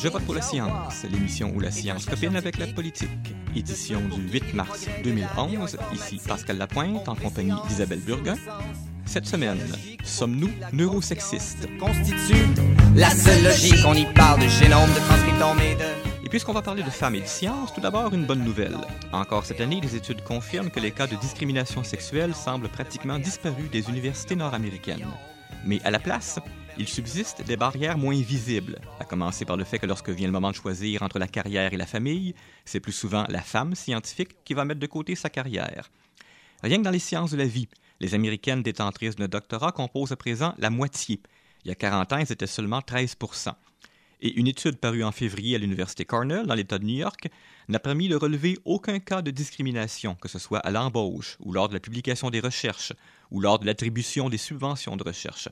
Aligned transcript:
Je 0.00 0.06
vote 0.06 0.22
pour 0.22 0.34
la 0.34 0.42
science, 0.42 1.04
l'émission 1.10 1.52
où 1.56 1.58
la 1.58 1.72
science 1.72 2.06
copine 2.06 2.36
avec 2.36 2.58
la 2.58 2.68
politique. 2.68 3.34
Édition 3.56 4.00
du 4.00 4.30
8 4.30 4.54
mars 4.54 4.86
2011. 5.02 5.76
Ici 5.92 6.20
Pascal 6.24 6.56
Lapointe 6.58 7.08
en 7.08 7.16
compagnie 7.16 7.52
d'Isabelle 7.66 7.98
Burguin. 7.98 8.36
Cette 9.06 9.26
semaine, 9.26 9.58
sommes-nous 10.04 10.50
neurosexistes? 10.72 11.68
Constitue 11.80 12.46
la 12.94 13.10
seule 13.10 13.42
logique, 13.42 13.84
on 13.84 13.94
y 13.94 14.04
parle 14.14 14.40
de 14.40 14.46
génome, 14.46 14.88
de 14.90 15.00
transcriptome 15.00 15.58
et 15.60 15.74
de... 15.74 16.26
Et 16.26 16.28
puisqu'on 16.28 16.52
va 16.52 16.62
parler 16.62 16.84
de 16.84 16.90
femmes 16.90 17.16
et 17.16 17.22
de 17.22 17.26
science, 17.26 17.74
tout 17.74 17.80
d'abord 17.80 18.14
une 18.14 18.24
bonne 18.24 18.44
nouvelle. 18.44 18.76
Encore 19.12 19.46
cette 19.46 19.60
année, 19.60 19.80
les 19.80 19.96
études 19.96 20.22
confirment 20.22 20.70
que 20.70 20.78
les 20.78 20.92
cas 20.92 21.08
de 21.08 21.16
discrimination 21.16 21.82
sexuelle 21.82 22.34
semblent 22.36 22.68
pratiquement 22.68 23.18
disparus 23.18 23.68
des 23.70 23.88
universités 23.88 24.36
nord-américaines. 24.36 25.06
Mais 25.64 25.80
à 25.84 25.90
la 25.90 25.98
place, 25.98 26.38
il 26.78 26.88
subsiste 26.88 27.42
des 27.42 27.56
barrières 27.56 27.98
moins 27.98 28.20
visibles, 28.20 28.78
à 29.00 29.04
commencer 29.04 29.44
par 29.44 29.56
le 29.56 29.64
fait 29.64 29.78
que 29.78 29.86
lorsque 29.86 30.10
vient 30.10 30.28
le 30.28 30.32
moment 30.32 30.50
de 30.50 30.56
choisir 30.56 31.02
entre 31.02 31.18
la 31.18 31.26
carrière 31.26 31.72
et 31.72 31.76
la 31.76 31.86
famille, 31.86 32.34
c'est 32.64 32.80
plus 32.80 32.92
souvent 32.92 33.24
la 33.28 33.42
femme 33.42 33.74
scientifique 33.74 34.36
qui 34.44 34.54
va 34.54 34.64
mettre 34.64 34.80
de 34.80 34.86
côté 34.86 35.14
sa 35.16 35.28
carrière. 35.28 35.90
Rien 36.62 36.78
que 36.78 36.84
dans 36.84 36.90
les 36.90 36.98
sciences 36.98 37.32
de 37.32 37.36
la 37.36 37.46
vie, 37.46 37.68
les 38.00 38.14
Américaines 38.14 38.62
détentrices 38.62 39.16
de 39.16 39.26
doctorat 39.26 39.72
composent 39.72 40.12
à 40.12 40.16
présent 40.16 40.54
la 40.58 40.70
moitié. 40.70 41.20
Il 41.64 41.68
y 41.68 41.72
a 41.72 41.74
40 41.74 42.12
ans, 42.12 42.18
elles 42.18 42.48
seulement 42.48 42.80
13 42.80 43.16
et 44.20 44.34
une 44.34 44.48
étude 44.48 44.78
parue 44.78 45.04
en 45.04 45.12
février 45.12 45.54
à 45.54 45.58
l'Université 45.58 46.04
Cornell, 46.04 46.46
dans 46.46 46.54
l'État 46.54 46.78
de 46.78 46.84
New 46.84 46.96
York, 46.96 47.28
n'a 47.68 47.78
permis 47.78 48.08
de 48.08 48.16
relever 48.16 48.58
aucun 48.64 48.98
cas 48.98 49.22
de 49.22 49.30
discrimination, 49.30 50.16
que 50.16 50.28
ce 50.28 50.38
soit 50.38 50.58
à 50.58 50.70
l'embauche, 50.70 51.36
ou 51.40 51.52
lors 51.52 51.68
de 51.68 51.74
la 51.74 51.80
publication 51.80 52.30
des 52.30 52.40
recherches, 52.40 52.92
ou 53.30 53.40
lors 53.40 53.58
de 53.58 53.66
l'attribution 53.66 54.28
des 54.28 54.38
subventions 54.38 54.96
de 54.96 55.04
recherche. 55.04 55.48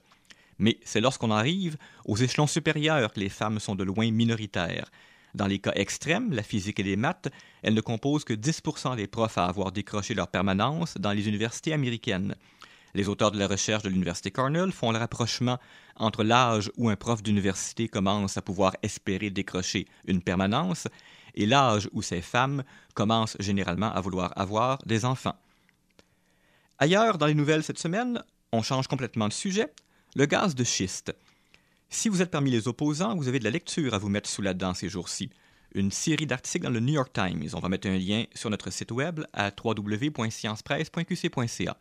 Mais 0.59 0.79
c'est 0.85 1.01
lorsqu'on 1.01 1.31
arrive 1.31 1.77
aux 2.05 2.17
échelons 2.17 2.47
supérieurs 2.47 3.13
que 3.13 3.21
les 3.21 3.29
femmes 3.29 3.61
sont 3.61 3.75
de 3.75 3.85
loin 3.85 4.11
minoritaires. 4.11 4.91
Dans 5.35 5.47
les 5.47 5.59
cas 5.59 5.73
extrêmes, 5.75 6.33
la 6.33 6.43
physique 6.43 6.81
et 6.81 6.83
les 6.83 6.97
maths, 6.97 7.29
elles 7.63 7.75
ne 7.75 7.81
composent 7.83 8.25
que 8.25 8.33
10% 8.33 8.97
des 8.97 9.07
profs 9.07 9.37
à 9.37 9.45
avoir 9.45 9.71
décroché 9.71 10.15
leur 10.15 10.29
permanence 10.29 10.97
dans 10.99 11.13
les 11.13 11.29
universités 11.29 11.75
américaines. 11.75 12.35
Les 12.95 13.11
auteurs 13.11 13.33
de 13.33 13.39
la 13.39 13.47
recherche 13.47 13.83
de 13.83 13.91
l'Université 13.91 14.31
Cornell 14.31 14.73
font 14.73 14.93
le 14.93 14.99
rapprochement 14.99 15.59
entre 15.97 16.25
l'âge 16.25 16.71
où 16.79 16.89
un 16.89 16.97
prof 16.97 17.23
d'université 17.23 17.89
commence 17.89 18.39
à 18.39 18.43
pouvoir 18.43 18.75
espérer 18.83 19.29
décrocher 19.29 19.87
une 20.07 20.23
permanence 20.23 20.89
et 21.35 21.45
l'âge 21.45 21.91
où 21.93 22.01
ces 22.01 22.23
femmes 22.23 22.65
commencent 22.95 23.37
généralement 23.39 23.93
à 23.93 24.01
vouloir 24.01 24.33
avoir 24.37 24.79
des 24.87 25.05
enfants. 25.05 25.37
Ailleurs, 26.79 27.19
dans 27.19 27.27
les 27.27 27.35
nouvelles 27.35 27.63
cette 27.63 27.79
semaine, 27.79 28.23
on 28.53 28.63
change 28.63 28.87
complètement 28.87 29.29
de 29.29 29.35
sujet. 29.35 29.71
Le 30.17 30.25
gaz 30.25 30.55
de 30.55 30.65
schiste. 30.65 31.15
Si 31.91 32.09
vous 32.09 32.23
êtes 32.23 32.31
parmi 32.31 32.51
les 32.51 32.69
opposants, 32.69 33.15
vous 33.17 33.29
avez 33.29 33.39
de 33.39 33.45
la 33.45 33.51
lecture 33.51 33.93
à 33.93 33.99
vous 33.99 34.09
mettre 34.09 34.31
sous 34.31 34.41
la 34.41 34.55
dent 34.55 34.73
ces 34.73 34.89
jours-ci. 34.89 35.29
Une 35.75 35.91
série 35.91 36.25
d'articles 36.25 36.65
dans 36.65 36.71
le 36.71 36.81
New 36.81 36.95
York 36.95 37.13
Times. 37.13 37.51
On 37.53 37.61
va 37.61 37.69
mettre 37.69 37.87
un 37.87 37.99
lien 37.99 38.25
sur 38.35 38.49
notre 38.49 38.71
site 38.71 38.93
web 38.93 39.21
à 39.35 39.51
www.sciencepresse.qc.ca. 39.63 41.77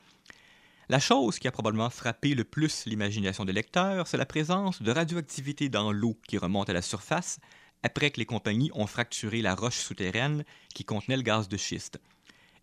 La 0.89 0.99
chose 0.99 1.39
qui 1.39 1.47
a 1.47 1.51
probablement 1.53 1.89
frappé 1.89 2.35
le 2.35 2.43
plus 2.43 2.85
l'imagination 2.85 3.45
des 3.45 3.53
lecteurs, 3.53 4.05
c'est 4.05 4.17
la 4.17 4.25
présence 4.25 4.81
de 4.81 4.91
radioactivité 4.91 5.69
dans 5.69 5.93
l'eau 5.93 6.17
qui 6.27 6.37
remonte 6.37 6.69
à 6.69 6.73
la 6.73 6.81
surface 6.81 7.39
après 7.83 8.11
que 8.11 8.19
les 8.19 8.25
compagnies 8.25 8.69
ont 8.73 8.85
fracturé 8.85 9.41
la 9.41 9.55
roche 9.55 9.77
souterraine 9.77 10.43
qui 10.73 10.83
contenait 10.83 11.15
le 11.15 11.23
gaz 11.23 11.47
de 11.47 11.55
schiste. 11.55 12.01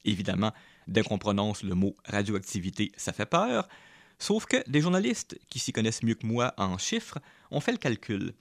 Évidemment, 0.05 0.53
dès 0.87 1.03
qu'on 1.03 1.17
prononce 1.17 1.63
le 1.63 1.75
mot 1.75 1.97
radioactivité, 2.05 2.93
ça 2.99 3.15
fait 3.15 3.25
peur, 3.25 3.71
sauf 4.23 4.47
que 4.47 4.63
des 4.71 4.81
journalistes 4.81 5.37
qui 5.49 5.59
s'y 5.59 5.73
connaissent 5.73 6.05
mieux 6.05 6.15
que 6.15 6.27
moi 6.27 6.55
en 6.57 6.79
chiffres 6.79 7.19
ont 7.51 7.61
fait 7.61 7.73
le 7.73 7.79
calcul. 7.79 8.35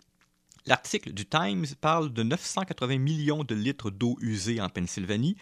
L'article 0.68 1.12
du 1.12 1.25
Times 1.25 1.66
parle 1.81 2.14
de 2.14 2.22
980 2.22 3.00
millions 3.00 3.44
de 3.44 3.56
litres 3.56 3.90
d'eau 3.90 4.16
usée 4.22 4.62
en 4.62 4.70
Pennsylvanie 4.70 5.38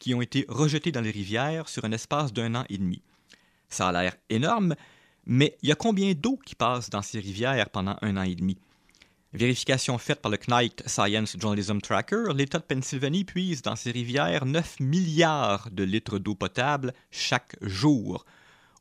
qui 0.00 0.14
ont 0.14 0.22
été 0.22 0.46
rejetés 0.48 0.92
dans 0.92 1.02
les 1.02 1.10
rivières 1.10 1.68
sur 1.68 1.84
un 1.84 1.92
espace 1.92 2.32
d'un 2.32 2.54
an 2.54 2.64
et 2.70 2.78
demi. 2.78 3.02
Ça 3.68 3.88
a 3.88 3.92
l'air 3.92 4.16
énorme, 4.30 4.76
mais 5.26 5.58
il 5.62 5.68
y 5.68 5.72
a 5.72 5.76
combien 5.76 6.14
d'eau 6.14 6.38
qui 6.42 6.54
passe 6.54 6.88
dans 6.88 7.02
ces 7.02 7.20
rivières 7.20 7.68
pendant 7.68 7.96
un 8.00 8.16
an 8.16 8.22
et 8.22 8.34
demi? 8.34 8.56
Vérification 9.34 9.98
faite 9.98 10.22
par 10.22 10.32
le 10.32 10.38
Knight 10.38 10.82
Science 10.86 11.36
Journalism 11.38 11.82
Tracker, 11.82 12.32
l'État 12.34 12.58
de 12.58 12.64
Pennsylvanie 12.64 13.24
puise 13.24 13.60
dans 13.60 13.76
ces 13.76 13.90
rivières 13.90 14.46
9 14.46 14.80
milliards 14.80 15.68
de 15.70 15.84
litres 15.84 16.18
d'eau 16.18 16.34
potable 16.34 16.94
chaque 17.10 17.56
jour. 17.60 18.24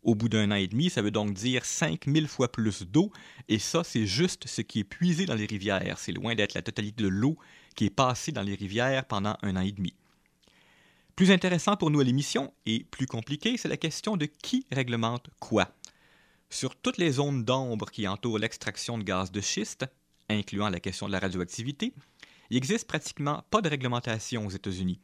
Au 0.03 0.16
bout 0.16 0.29
d'un 0.29 0.50
an 0.50 0.56
et 0.56 0.67
demi, 0.67 0.89
ça 0.89 1.03
veut 1.03 1.12
donc 1.12 1.34
dire 1.34 1.63
5000 1.63 2.28
fois 2.28 2.51
plus 2.51 2.84
d'eau, 2.84 3.12
et 3.47 3.59
ça, 3.59 3.84
c'est 3.84 4.07
juste 4.07 4.47
ce 4.47 4.62
qui 4.62 4.79
est 4.79 4.84
puisé 4.84 5.25
dans 5.25 5.35
les 5.35 5.45
rivières. 5.45 6.00
C'est 6.00 6.12
loin 6.12 6.34
d'être 6.34 6.56
la 6.56 6.63
totalité 6.63 7.03
de 7.03 7.07
l'eau 7.07 7.38
qui 7.75 7.85
est 7.85 7.91
passée 7.91 8.31
dans 8.31 8.41
les 8.41 8.56
rivières 8.56 9.06
pendant 9.06 9.38
un 9.44 9.56
an 9.56 9.62
et 9.62 9.72
demi. 9.72 9.94
Plus 11.16 11.29
intéressant 11.29 11.78
pour 11.78 11.91
nous 11.91 12.00
à 12.00 12.03
l'émission 12.03 12.51
et 12.66 12.84
plus 12.84 13.06
compliqué, 13.06 13.57
c'est 13.57 13.67
la 13.67 13.78
question 13.78 14.17
de 14.17 14.25
qui 14.25 14.66
réglemente 14.72 15.29
quoi. 15.39 15.69
Sur 16.50 16.75
toutes 16.75 16.97
les 16.97 17.12
zones 17.12 17.45
d'ombre 17.45 17.91
qui 17.91 18.07
entourent 18.07 18.39
l'extraction 18.39 18.97
de 18.97 19.03
gaz 19.03 19.31
de 19.31 19.39
schiste, 19.39 19.85
incluant 20.29 20.69
la 20.69 20.79
question 20.79 21.06
de 21.06 21.12
la 21.12 21.19
radioactivité, 21.19 21.94
il 22.50 22.56
n'existe 22.56 22.88
pratiquement 22.88 23.44
pas 23.51 23.62
de 23.62 23.69
réglementation 23.69 24.47
aux 24.47 24.50
États-Unis. 24.50 25.00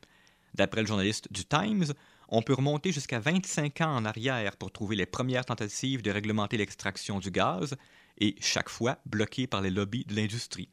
D'après 0.55 0.81
le 0.81 0.87
journaliste 0.87 1.31
du 1.31 1.45
Times, 1.45 1.93
on 2.29 2.41
peut 2.41 2.53
remonter 2.53 2.91
jusqu'à 2.91 3.19
25 3.19 3.81
ans 3.81 3.95
en 3.95 4.05
arrière 4.05 4.57
pour 4.57 4.71
trouver 4.71 4.95
les 4.95 5.05
premières 5.05 5.45
tentatives 5.45 6.01
de 6.01 6.11
réglementer 6.11 6.57
l'extraction 6.57 7.19
du 7.19 7.31
gaz, 7.31 7.75
et 8.19 8.35
chaque 8.39 8.69
fois 8.69 8.97
bloquées 9.05 9.47
par 9.47 9.61
les 9.61 9.69
lobbies 9.69 10.05
de 10.05 10.15
l'industrie. 10.15 10.69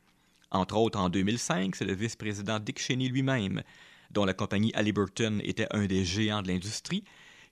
Entre 0.50 0.76
autres, 0.76 0.98
en 0.98 1.10
2005, 1.10 1.76
c'est 1.76 1.84
le 1.84 1.94
vice-président 1.94 2.58
Dick 2.58 2.78
Cheney 2.78 3.08
lui-même 3.08 3.62
dont 4.10 4.24
la 4.24 4.32
compagnie 4.34 4.72
Halliburton 4.74 5.40
était 5.42 5.66
un 5.72 5.86
des 5.86 6.04
géants 6.04 6.42
de 6.42 6.48
l'industrie, 6.48 7.04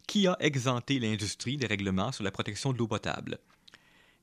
qui 0.06 0.26
a 0.26 0.36
exempté 0.40 0.98
l'industrie 0.98 1.56
des 1.56 1.66
règlements 1.66 2.12
sur 2.12 2.24
la 2.24 2.30
protection 2.30 2.72
de 2.72 2.78
l'eau 2.78 2.86
potable. 2.86 3.38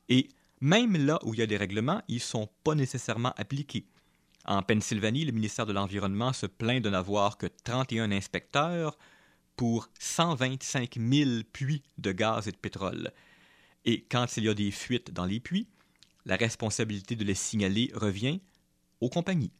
Et 0.07 0.29
même 0.61 0.97
là 1.05 1.19
où 1.23 1.33
il 1.33 1.39
y 1.39 1.43
a 1.43 1.47
des 1.47 1.57
règlements, 1.57 2.01
ils 2.07 2.15
ne 2.15 2.19
sont 2.19 2.49
pas 2.63 2.75
nécessairement 2.75 3.33
appliqués. 3.37 3.85
En 4.45 4.61
Pennsylvanie, 4.61 5.25
le 5.25 5.31
ministère 5.31 5.65
de 5.65 5.73
l'Environnement 5.73 6.33
se 6.33 6.45
plaint 6.45 6.81
de 6.83 6.89
n'avoir 6.89 7.37
que 7.37 7.47
31 7.47 8.11
inspecteurs 8.11 8.97
pour 9.59 9.89
125 9.99 10.95
000 10.97 11.41
puits 11.51 11.83
de 11.97 12.13
gaz 12.13 12.47
et 12.47 12.53
de 12.53 12.55
pétrole. 12.55 13.11
Et 13.83 14.05
quand 14.09 14.37
il 14.37 14.45
y 14.45 14.47
a 14.47 14.53
des 14.53 14.71
fuites 14.71 15.11
dans 15.11 15.25
les 15.25 15.41
puits, 15.41 15.67
la 16.23 16.37
responsabilité 16.37 17.17
de 17.17 17.25
les 17.25 17.35
signaler 17.35 17.91
revient 17.93 18.39
aux 19.01 19.09
compagnies. 19.09 19.51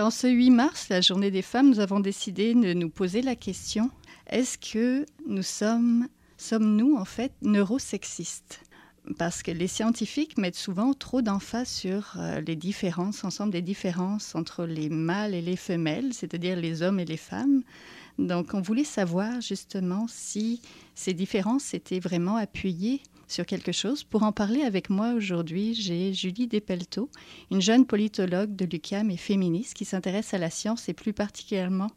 En 0.00 0.10
ce 0.10 0.26
8 0.26 0.50
mars, 0.50 0.88
la 0.88 1.00
journée 1.00 1.30
des 1.30 1.42
femmes, 1.42 1.68
nous 1.68 1.80
avons 1.80 2.00
décidé 2.00 2.54
de 2.54 2.72
nous 2.72 2.90
poser 2.90 3.22
la 3.22 3.36
question 3.36 3.90
est-ce 4.28 4.58
que 4.58 5.04
nous 5.26 5.42
sommes, 5.42 6.06
sommes-nous 6.36 6.96
en 6.96 7.04
fait 7.04 7.32
neurosexistes? 7.42 8.60
Parce 9.18 9.42
que 9.42 9.50
les 9.50 9.66
scientifiques 9.66 10.38
mettent 10.38 10.54
souvent 10.54 10.94
trop 10.94 11.20
d'emphase 11.20 11.68
sur 11.68 12.14
euh, 12.16 12.40
les 12.40 12.54
différences, 12.54 13.24
ensemble 13.24 13.52
des 13.52 13.62
différences 13.62 14.34
entre 14.36 14.66
les 14.66 14.88
mâles 14.88 15.34
et 15.34 15.42
les 15.42 15.56
femelles, 15.56 16.14
c'est-à-dire 16.14 16.54
les 16.54 16.82
hommes 16.82 17.00
et 17.00 17.04
les 17.04 17.16
femmes. 17.16 17.62
Donc 18.18 18.54
on 18.54 18.60
voulait 18.60 18.84
savoir 18.84 19.40
justement 19.40 20.06
si 20.08 20.60
ces 20.94 21.14
différences 21.14 21.74
étaient 21.74 22.00
vraiment 22.00 22.36
appuyées 22.36 23.02
sur 23.30 23.46
quelque 23.46 23.72
chose. 23.72 24.04
Pour 24.04 24.22
en 24.22 24.32
parler 24.32 24.62
avec 24.62 24.90
moi 24.90 25.12
aujourd'hui, 25.12 25.74
j'ai 25.74 26.12
Julie 26.12 26.46
Despelteau, 26.46 27.08
une 27.50 27.62
jeune 27.62 27.86
politologue 27.86 28.56
de 28.56 28.64
l'UQAM 28.64 29.10
et 29.10 29.16
féministe 29.16 29.74
qui 29.74 29.84
s'intéresse 29.84 30.34
à 30.34 30.38
la 30.38 30.50
science 30.50 30.88
et 30.88 30.94
plus 30.94 31.12
particulièrement 31.12 31.90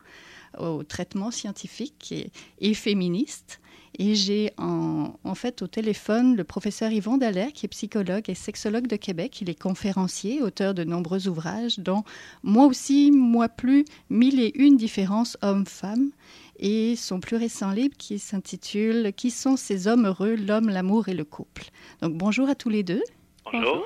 au 0.59 0.83
traitement 0.83 1.31
scientifique 1.31 2.13
et, 2.59 2.73
féministe. 2.73 3.59
Et 3.97 4.15
j'ai 4.15 4.51
en, 4.57 5.13
en, 5.23 5.35
fait 5.35 5.61
au 5.61 5.67
téléphone 5.67 6.35
le 6.35 6.43
professeur 6.43 6.91
Yvon 6.91 7.17
Dallaire, 7.17 7.53
qui 7.53 7.65
est 7.65 7.69
psychologue 7.69 8.27
et 8.27 8.35
sexologue 8.35 8.87
de 8.87 8.95
Québec. 8.95 9.41
Il 9.41 9.49
est 9.49 9.59
conférencier, 9.59 10.41
auteur 10.41 10.73
de 10.73 10.83
nombreux 10.83 11.27
ouvrages, 11.27 11.77
dont 11.79 12.03
Moi 12.41 12.65
aussi, 12.65 13.11
moi 13.11 13.49
plus, 13.49 13.85
Mille 14.09 14.39
et 14.39 14.51
une 14.55 14.77
différences 14.77 15.37
hommes-femmes 15.41 16.11
et 16.59 16.95
son 16.95 17.19
plus 17.19 17.37
récent 17.37 17.71
livre 17.71 17.95
qui 17.97 18.19
s'intitule 18.19 19.13
Qui 19.15 19.31
sont 19.31 19.57
ces 19.57 19.87
hommes 19.87 20.05
heureux, 20.05 20.35
l'homme, 20.35 20.69
l'amour 20.69 21.09
et 21.09 21.13
le 21.13 21.23
couple. 21.23 21.65
Donc 22.01 22.13
bonjour 22.13 22.49
à 22.49 22.55
tous 22.55 22.69
les 22.69 22.83
deux. 22.83 23.03
Bonjour. 23.51 23.85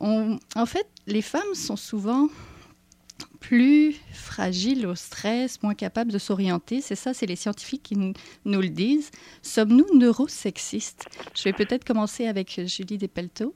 en 0.00 0.66
fait, 0.66 0.86
les 1.06 1.22
femmes 1.22 1.54
sont 1.54 1.76
souvent 1.76 2.28
plus 3.40 3.96
fragiles 4.12 4.86
au 4.86 4.94
stress, 4.94 5.62
moins 5.62 5.74
capables 5.74 6.12
de 6.12 6.18
s'orienter. 6.18 6.80
C'est 6.80 6.96
ça, 6.96 7.14
c'est 7.14 7.26
les 7.26 7.36
scientifiques 7.36 7.82
qui 7.82 7.96
nous 7.96 8.60
le 8.60 8.68
disent. 8.68 9.10
Sommes-nous 9.42 9.86
neurosexistes? 9.94 11.06
Je 11.34 11.44
vais 11.44 11.52
peut-être 11.52 11.84
commencer 11.84 12.26
avec 12.26 12.60
Julie 12.66 12.98
Despelteaux. 12.98 13.54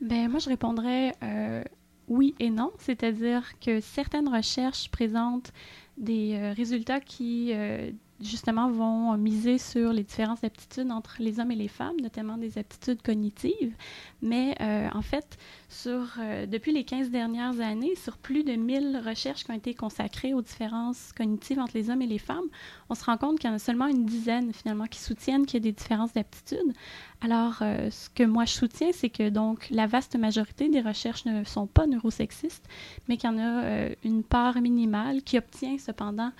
Ben, 0.00 0.28
moi, 0.28 0.38
je 0.40 0.48
répondrais 0.48 1.14
euh, 1.22 1.62
oui 2.10 2.34
et 2.40 2.50
non. 2.50 2.72
C'est-à-dire 2.78 3.58
que 3.60 3.80
certaines 3.80 4.28
recherches 4.28 4.90
présentent 4.90 5.52
des 5.96 6.34
euh, 6.34 6.52
résultats 6.52 7.00
qui 7.00 7.52
euh, 7.54 7.90
justement, 8.20 8.70
vont 8.70 9.16
miser 9.16 9.58
sur 9.58 9.92
les 9.92 10.02
différences 10.02 10.42
d'aptitudes 10.42 10.90
entre 10.90 11.16
les 11.18 11.40
hommes 11.40 11.50
et 11.50 11.56
les 11.56 11.68
femmes, 11.68 11.96
notamment 12.02 12.36
des 12.36 12.58
aptitudes 12.58 13.02
cognitives. 13.02 13.74
Mais 14.22 14.54
euh, 14.60 14.88
en 14.92 15.02
fait, 15.02 15.38
euh, 15.86 16.46
depuis 16.46 16.72
les 16.72 16.84
15 16.84 17.10
dernières 17.10 17.60
années, 17.60 17.94
sur 17.96 18.18
plus 18.18 18.44
de 18.44 18.52
1000 18.52 19.02
recherches 19.06 19.44
qui 19.44 19.50
ont 19.50 19.54
été 19.54 19.74
consacrées 19.74 20.34
aux 20.34 20.42
différences 20.42 21.12
cognitives 21.16 21.58
entre 21.58 21.72
les 21.74 21.90
hommes 21.90 22.02
et 22.02 22.06
les 22.06 22.18
femmes, 22.18 22.46
on 22.90 22.94
se 22.94 23.04
rend 23.04 23.16
compte 23.16 23.38
qu'il 23.38 23.48
y 23.48 23.52
en 23.52 23.56
a 23.56 23.58
seulement 23.58 23.86
une 23.86 24.04
dizaine, 24.04 24.52
finalement, 24.52 24.86
qui 24.86 25.00
soutiennent 25.00 25.46
qu'il 25.46 25.54
y 25.54 25.62
a 25.62 25.70
des 25.70 25.72
différences 25.72 26.12
d'aptitudes. 26.12 26.74
Alors, 27.22 27.58
euh, 27.62 27.90
ce 27.90 28.10
que 28.10 28.22
moi 28.22 28.44
je 28.44 28.52
soutiens, 28.52 28.90
c'est 28.92 29.10
que 29.10 29.28
donc 29.30 29.68
la 29.70 29.86
vaste 29.86 30.16
majorité 30.16 30.68
des 30.68 30.80
recherches 30.80 31.24
ne 31.24 31.44
sont 31.44 31.66
pas 31.66 31.86
neurosexistes, 31.86 32.66
mais 33.08 33.16
qu'il 33.16 33.30
y 33.30 33.32
en 33.32 33.38
a 33.38 33.88
une 34.04 34.22
part 34.22 34.60
minimale 34.60 35.22
qui 35.22 35.38
obtient 35.38 35.78
cependant 35.78 36.32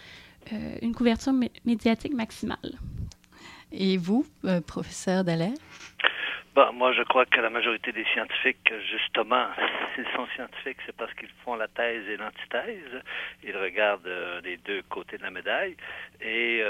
euh, 0.52 0.78
une 0.82 0.94
couverture 0.94 1.32
médiatique 1.64 2.14
maximale. 2.14 2.78
Et 3.72 3.96
vous, 3.96 4.26
euh, 4.44 4.60
professeur 4.60 5.24
Dallaire? 5.24 5.54
Bon, 6.54 6.72
moi, 6.72 6.92
je 6.92 7.02
crois 7.04 7.26
que 7.26 7.40
la 7.40 7.50
majorité 7.50 7.92
des 7.92 8.04
scientifiques, 8.12 8.72
justement, 8.90 9.46
s'ils 9.94 10.06
sont 10.16 10.26
scientifiques, 10.34 10.78
c'est 10.84 10.96
parce 10.96 11.14
qu'ils 11.14 11.30
font 11.44 11.54
la 11.54 11.68
thèse 11.68 12.08
et 12.08 12.16
l'antithèse. 12.16 13.02
Ils 13.44 13.56
regardent 13.56 14.06
euh, 14.06 14.40
les 14.42 14.56
deux 14.56 14.82
côtés 14.88 15.16
de 15.18 15.22
la 15.22 15.30
médaille. 15.30 15.76
Et 16.20 16.62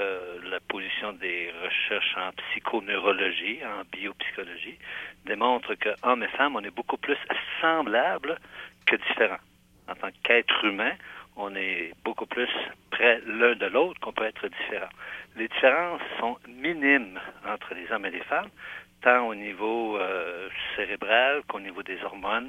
la 0.44 0.60
position 0.60 1.12
des 1.14 1.50
recherches 1.64 2.16
en 2.16 2.30
psychoneurologie, 2.32 3.58
en 3.64 3.82
biopsychologie, 3.90 4.78
démontre 5.26 5.74
que 5.74 5.88
hommes 6.02 6.22
et 6.22 6.28
femmes, 6.28 6.54
on 6.56 6.60
est 6.62 6.74
beaucoup 6.74 6.98
plus 6.98 7.16
semblables 7.60 8.38
que 8.86 8.96
différents. 8.96 9.42
En 9.88 9.94
tant 9.96 10.10
qu'être 10.22 10.64
humain, 10.64 10.92
on 11.40 11.54
est 11.54 11.92
beaucoup 12.04 12.26
plus 12.26 12.48
près 12.90 13.20
l'un 13.26 13.54
de 13.54 13.66
l'autre 13.66 13.98
qu'on 14.00 14.12
peut 14.12 14.26
être 14.26 14.46
différent. 14.48 14.90
Les 15.36 15.48
différences 15.48 16.02
sont 16.18 16.36
minimes 16.48 17.18
entre 17.48 17.74
les 17.74 17.90
hommes 17.90 18.04
et 18.06 18.10
les 18.10 18.22
femmes, 18.24 18.50
tant 19.02 19.26
au 19.26 19.34
niveau 19.34 19.96
euh, 19.96 20.48
cérébral 20.76 21.42
qu'au 21.48 21.60
niveau 21.60 21.82
des 21.82 22.02
hormones, 22.04 22.48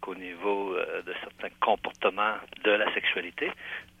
qu'au 0.00 0.14
niveau 0.14 0.74
euh, 0.74 1.02
de 1.02 1.12
certains 1.20 1.54
comportements 1.60 2.36
de 2.64 2.70
la 2.70 2.92
sexualité. 2.94 3.50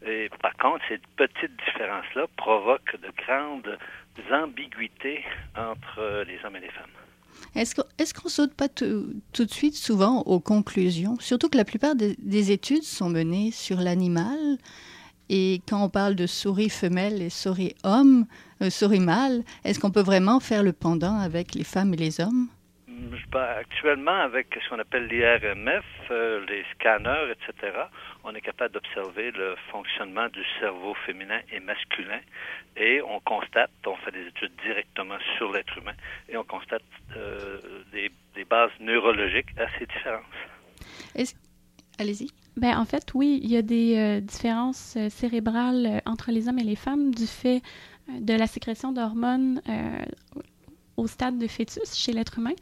Et 0.06 0.28
par 0.40 0.56
contre, 0.56 0.84
ces 0.88 1.00
petites 1.16 1.56
différences-là 1.66 2.26
provoquent 2.36 2.96
de 3.00 3.10
grandes 3.16 3.78
ambiguïtés 4.30 5.24
entre 5.56 6.24
les 6.26 6.44
hommes 6.44 6.56
et 6.56 6.60
les 6.60 6.70
femmes. 6.70 7.07
Est-ce 7.54 7.74
qu'on 7.74 7.82
est 7.98 8.28
saute 8.28 8.54
pas 8.54 8.68
tout 8.68 9.14
de 9.34 9.50
suite 9.50 9.76
souvent 9.76 10.20
aux 10.22 10.40
conclusions? 10.40 11.16
Surtout 11.20 11.48
que 11.48 11.56
la 11.56 11.64
plupart 11.64 11.94
des, 11.94 12.52
études 12.52 12.82
sont 12.82 13.08
menées 13.08 13.50
sur 13.50 13.78
l'animal. 13.78 14.58
Et 15.30 15.60
quand 15.68 15.84
on 15.84 15.90
parle 15.90 16.14
de 16.14 16.26
souris 16.26 16.70
femelles 16.70 17.20
et 17.20 17.30
souris 17.30 17.74
hommes, 17.84 18.24
euh, 18.62 18.70
souris 18.70 19.00
mâles, 19.00 19.42
est-ce 19.64 19.78
qu'on 19.78 19.90
peut 19.90 20.02
vraiment 20.02 20.40
faire 20.40 20.62
le 20.62 20.72
pendant 20.72 21.18
avec 21.18 21.54
les 21.54 21.64
femmes 21.64 21.92
et 21.92 21.98
les 21.98 22.20
hommes? 22.20 22.48
Actuellement, 23.32 24.22
avec 24.22 24.58
ce 24.62 24.68
qu'on 24.70 24.78
appelle 24.78 25.06
l'IRMF, 25.06 25.84
euh, 26.10 26.44
les 26.48 26.64
scanners, 26.74 27.32
etc., 27.32 27.72
on 28.24 28.34
est 28.34 28.40
capable 28.40 28.74
d'observer 28.74 29.30
le 29.30 29.56
fonctionnement 29.70 30.28
du 30.28 30.42
cerveau 30.60 30.94
féminin 31.06 31.40
et 31.52 31.60
masculin 31.60 32.20
et 32.76 33.00
on 33.02 33.20
constate, 33.20 33.70
on 33.86 33.96
fait 33.96 34.12
des 34.12 34.26
études 34.26 34.52
directement 34.62 35.18
sur 35.36 35.52
l'être 35.52 35.76
humain 35.78 35.94
et 36.28 36.36
on 36.36 36.44
constate 36.44 36.82
euh, 37.16 37.58
des, 37.92 38.10
bases 38.44 38.70
neurologiques 38.80 39.48
assez 39.58 39.84
différentes. 39.86 40.22
Allez-y. 41.98 42.30
Ben, 42.56 42.78
en 42.78 42.84
fait, 42.84 43.12
oui, 43.14 43.40
il 43.42 43.50
y 43.50 43.56
a 43.56 43.62
des 43.62 43.96
euh, 43.96 44.20
différences 44.20 44.96
cérébrales 45.08 46.00
entre 46.06 46.30
les 46.30 46.48
hommes 46.48 46.60
et 46.60 46.64
les 46.64 46.76
femmes 46.76 47.12
du 47.12 47.26
fait 47.26 47.60
de 48.08 48.34
la 48.34 48.46
sécrétion 48.46 48.92
d'hormones 48.92 49.60
au 50.98 51.06
stade 51.06 51.38
de 51.38 51.46
fœtus 51.46 51.94
chez 51.94 52.12
l'être 52.12 52.38
humain. 52.38 52.52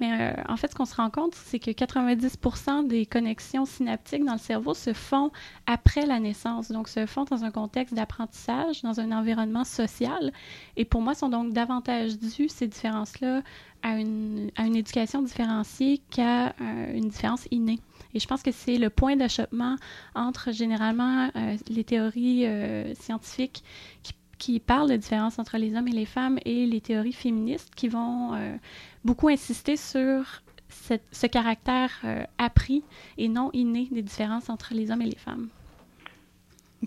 Mais 0.00 0.10
euh, 0.12 0.42
en 0.48 0.56
fait, 0.56 0.70
ce 0.70 0.74
qu'on 0.74 0.86
se 0.86 0.96
rend 0.96 1.10
compte, 1.10 1.34
c'est 1.34 1.58
que 1.58 1.70
90% 1.70 2.88
des 2.88 3.06
connexions 3.06 3.66
synaptiques 3.66 4.24
dans 4.24 4.32
le 4.32 4.38
cerveau 4.38 4.74
se 4.74 4.94
font 4.94 5.30
après 5.66 6.06
la 6.06 6.18
naissance, 6.18 6.70
donc 6.72 6.88
se 6.88 7.06
font 7.06 7.24
dans 7.24 7.44
un 7.44 7.50
contexte 7.50 7.94
d'apprentissage, 7.94 8.82
dans 8.82 8.98
un 8.98 9.12
environnement 9.12 9.64
social. 9.64 10.32
Et 10.76 10.84
pour 10.86 11.02
moi, 11.02 11.14
sont 11.14 11.28
donc 11.28 11.52
davantage 11.52 12.18
dues, 12.18 12.48
ces 12.48 12.66
différences-là, 12.66 13.42
à 13.82 13.96
une, 13.98 14.50
à 14.56 14.64
une 14.64 14.76
éducation 14.76 15.22
différenciée 15.22 16.00
qu'à 16.10 16.48
euh, 16.48 16.94
une 16.94 17.08
différence 17.08 17.46
innée. 17.50 17.78
Et 18.14 18.20
je 18.20 18.26
pense 18.26 18.42
que 18.42 18.52
c'est 18.52 18.78
le 18.78 18.90
point 18.90 19.16
d'achoppement 19.16 19.76
entre 20.14 20.50
généralement 20.52 21.30
euh, 21.36 21.56
les 21.68 21.84
théories 21.84 22.46
scientifiques 22.94 23.62
qui 24.02 24.14
qui 24.42 24.58
parlent 24.58 24.90
de 24.90 24.96
différence 24.96 25.38
entre 25.38 25.56
les 25.56 25.76
hommes 25.76 25.86
et 25.86 25.92
les 25.92 26.04
femmes 26.04 26.40
et 26.44 26.66
les 26.66 26.80
théories 26.80 27.12
féministes 27.12 27.72
qui 27.76 27.86
vont 27.86 28.34
euh, 28.34 28.56
beaucoup 29.04 29.28
insister 29.28 29.76
sur 29.76 30.42
ce 30.68 31.26
caractère 31.28 31.92
euh, 32.02 32.24
appris 32.38 32.82
et 33.18 33.28
non 33.28 33.50
inné 33.52 33.86
des 33.92 34.02
différences 34.02 34.50
entre 34.50 34.74
les 34.74 34.90
hommes 34.90 35.02
et 35.02 35.06
les 35.06 35.16
femmes. 35.16 35.48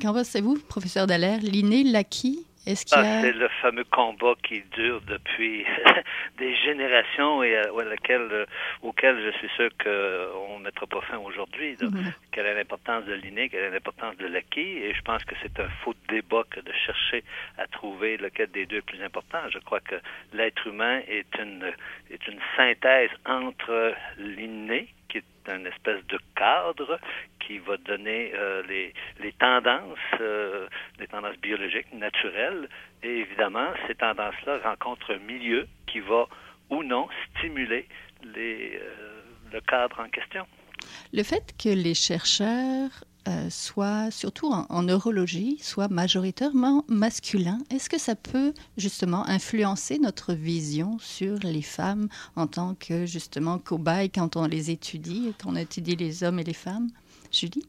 Qu'en 0.01 0.11
pensez-vous, 0.11 0.57
professeur 0.67 1.07
Dallaire, 1.07 1.39
l'inné, 1.41 1.85
l'acquis 1.85 2.45
ah, 2.67 3.21
c'est 3.21 3.33
le 3.33 3.47
fameux 3.61 3.83
combat 3.83 4.33
qui 4.41 4.63
dure 4.73 5.01
depuis 5.01 5.65
des 6.39 6.55
générations 6.55 7.43
et 7.43 7.55
à, 7.57 7.67
euh, 7.67 8.45
auquel 8.81 9.23
je 9.23 9.37
suis 9.37 9.49
sûr 9.55 9.69
qu'on 9.83 10.59
ne 10.59 10.63
mettra 10.63 10.87
pas 10.87 11.01
fin 11.01 11.19
aujourd'hui. 11.19 11.77
Mhm. 11.79 12.13
Quelle 12.31 12.47
est 12.47 12.55
l'importance 12.55 13.05
de 13.05 13.13
l'inné, 13.13 13.49
quelle 13.49 13.65
est 13.65 13.69
l'importance 13.69 14.17
de 14.17 14.25
l'acquis? 14.25 14.77
Et 14.77 14.93
je 14.93 15.01
pense 15.01 15.23
que 15.25 15.35
c'est 15.43 15.59
un 15.59 15.69
faux 15.83 15.93
débat 16.09 16.43
que 16.49 16.59
de 16.59 16.71
chercher 16.71 17.23
à 17.57 17.67
trouver 17.67 18.17
lequel 18.17 18.49
des 18.51 18.65
deux 18.65 18.77
est 18.77 18.81
plus 18.81 19.03
important. 19.03 19.39
Je 19.51 19.59
crois 19.59 19.79
que 19.81 19.95
l'être 20.33 20.65
humain 20.67 21.01
est 21.07 21.37
une, 21.37 21.71
est 22.09 22.27
une 22.27 22.39
synthèse 22.57 23.11
entre 23.25 23.93
l'inné, 24.17 24.87
qui 25.07 25.19
est 25.19 25.23
une 25.47 25.67
espèce 25.67 26.05
de 26.07 26.17
cadre 26.35 26.99
qui 27.39 27.59
va 27.59 27.77
donner 27.77 28.31
euh, 28.35 28.63
les, 28.63 29.31
tendances, 29.33 29.97
euh, 30.19 30.67
les 30.99 31.07
tendances 31.07 31.37
biologiques, 31.37 31.91
naturelles. 31.93 32.69
Et 33.03 33.19
évidemment, 33.19 33.69
ces 33.87 33.95
tendances-là 33.95 34.59
rencontrent 34.63 35.13
un 35.13 35.19
milieu 35.19 35.67
qui 35.87 35.99
va 35.99 36.25
ou 36.69 36.83
non 36.83 37.07
stimuler 37.37 37.87
euh, 38.25 39.21
le 39.51 39.61
cadre 39.61 39.99
en 39.99 40.09
question. 40.09 40.45
Le 41.13 41.23
fait 41.23 41.53
que 41.61 41.69
les 41.69 41.93
chercheurs 41.93 43.03
euh, 43.27 43.49
soit, 43.49 44.11
surtout 44.11 44.51
en, 44.51 44.83
neurologie, 44.83 45.57
soit 45.61 45.87
majoritairement 45.87 46.85
masculin. 46.87 47.57
Est-ce 47.71 47.89
que 47.89 47.97
ça 47.97 48.15
peut 48.15 48.53
justement 48.77 49.27
influencer 49.27 49.97
notre 49.97 50.33
vision 50.33 50.99
sur 50.99 51.39
les 51.39 51.63
femmes 51.63 52.07
en 52.35 52.45
tant 52.45 52.75
que 52.75 53.07
justement 53.07 53.57
cobaye 53.57 54.11
quand 54.11 54.35
on 54.35 54.45
les 54.45 54.69
étudie, 54.69 55.33
quand 55.41 55.51
on 55.51 55.55
étudie 55.55 55.95
les 55.95 56.23
hommes 56.23 56.39
et 56.39 56.43
les 56.43 56.53
femmes? 56.53 56.89
Julie? 57.31 57.65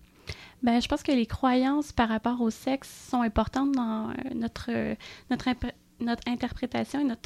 Ben, 0.62 0.80
je 0.80 0.88
pense 0.88 1.02
que 1.02 1.12
les 1.12 1.26
croyances 1.26 1.92
par 1.92 2.08
rapport 2.08 2.40
au 2.40 2.50
sexe 2.50 2.90
sont 3.10 3.22
importantes 3.22 3.72
dans 3.72 4.10
euh, 4.10 4.14
notre, 4.34 4.70
notre, 5.30 5.48
notre 6.00 6.22
interprétation 6.26 7.00
et 7.00 7.04
notre 7.04 7.22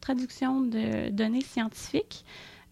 traduction 0.00 0.60
de 0.60 1.08
données 1.10 1.42
scientifiques. 1.42 2.24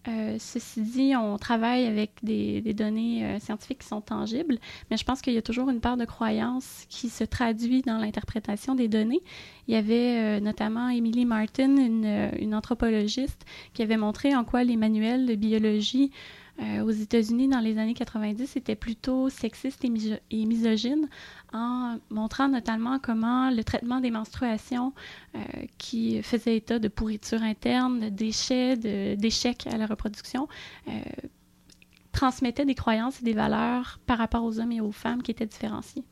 Euh, 0.07 0.37
ceci 0.39 0.81
dit, 0.81 1.13
on 1.15 1.37
travaille 1.37 1.85
avec 1.85 2.11
des, 2.23 2.61
données 2.73 3.25
euh, 3.25 3.39
scientifiques 3.39 3.79
qui 3.79 3.87
sont 3.87 3.99
tangibles, 3.99 4.57
mais 4.89 4.97
je 4.97 5.03
pense 5.03 5.21
qu'il 5.21 5.33
y 5.33 5.37
a 5.37 5.41
toujours 5.41 5.69
une 5.69 5.81
part 5.81 5.97
de 5.97 6.05
croyance 6.05 6.85
qui 6.87 7.09
se 7.09 7.25
traduit 7.25 7.81
dans 7.81 7.97
l'interprétation 7.97 8.75
des 8.75 8.87
données. 8.87 9.21
Il 9.67 9.73
y 9.73 9.77
avait 9.77 10.17
euh, 10.17 10.39
notamment 10.39 10.87
Emily 10.87 11.25
Martin, 11.25 11.75
une, 11.75 12.31
une, 12.39 12.55
anthropologiste, 12.55 13.45
qui 13.73 13.81
avait 13.81 13.97
montré 13.97 14.33
en 14.35 14.45
quoi 14.45 14.63
les 14.63 14.77
manuels 14.77 15.25
de 15.25 15.35
biologie 15.35 16.11
euh, 16.61 16.83
aux 16.83 16.91
États-Unis 16.91 17.47
dans 17.47 17.59
les 17.59 17.77
années 17.77 17.93
90 17.93 18.57
était 18.57 18.75
plutôt 18.75 19.29
sexiste 19.29 19.85
et, 19.85 20.45
misogyne, 20.45 21.07
en 21.53 21.97
montrant 22.09 22.49
notamment 22.49 22.99
comment 22.99 23.49
le 23.49 23.63
traitement 23.63 24.01
des 24.01 24.11
menstruations 24.11 24.93
euh, 25.35 25.39
qui 25.77 26.21
faisait 26.21 26.57
état 26.57 26.79
de 26.79 26.87
pourriture 26.89 27.43
interne, 27.43 27.99
de 27.99 28.09
déchets, 28.09 28.75
d'échecs 29.15 29.67
à 29.67 29.77
la 29.77 29.85
reproduction, 29.85 30.49
euh, 30.89 30.91
transmettait 32.11 32.65
des 32.65 32.75
croyances 32.75 33.21
et 33.21 33.23
des 33.23 33.33
valeurs 33.33 33.99
par 34.05 34.17
rapport 34.17 34.43
aux 34.43 34.59
hommes 34.59 34.73
et 34.73 34.81
aux 34.81 34.91
femmes 34.91 35.23
qui 35.23 35.31
étaient 35.31 35.45
différenciées. 35.45 36.03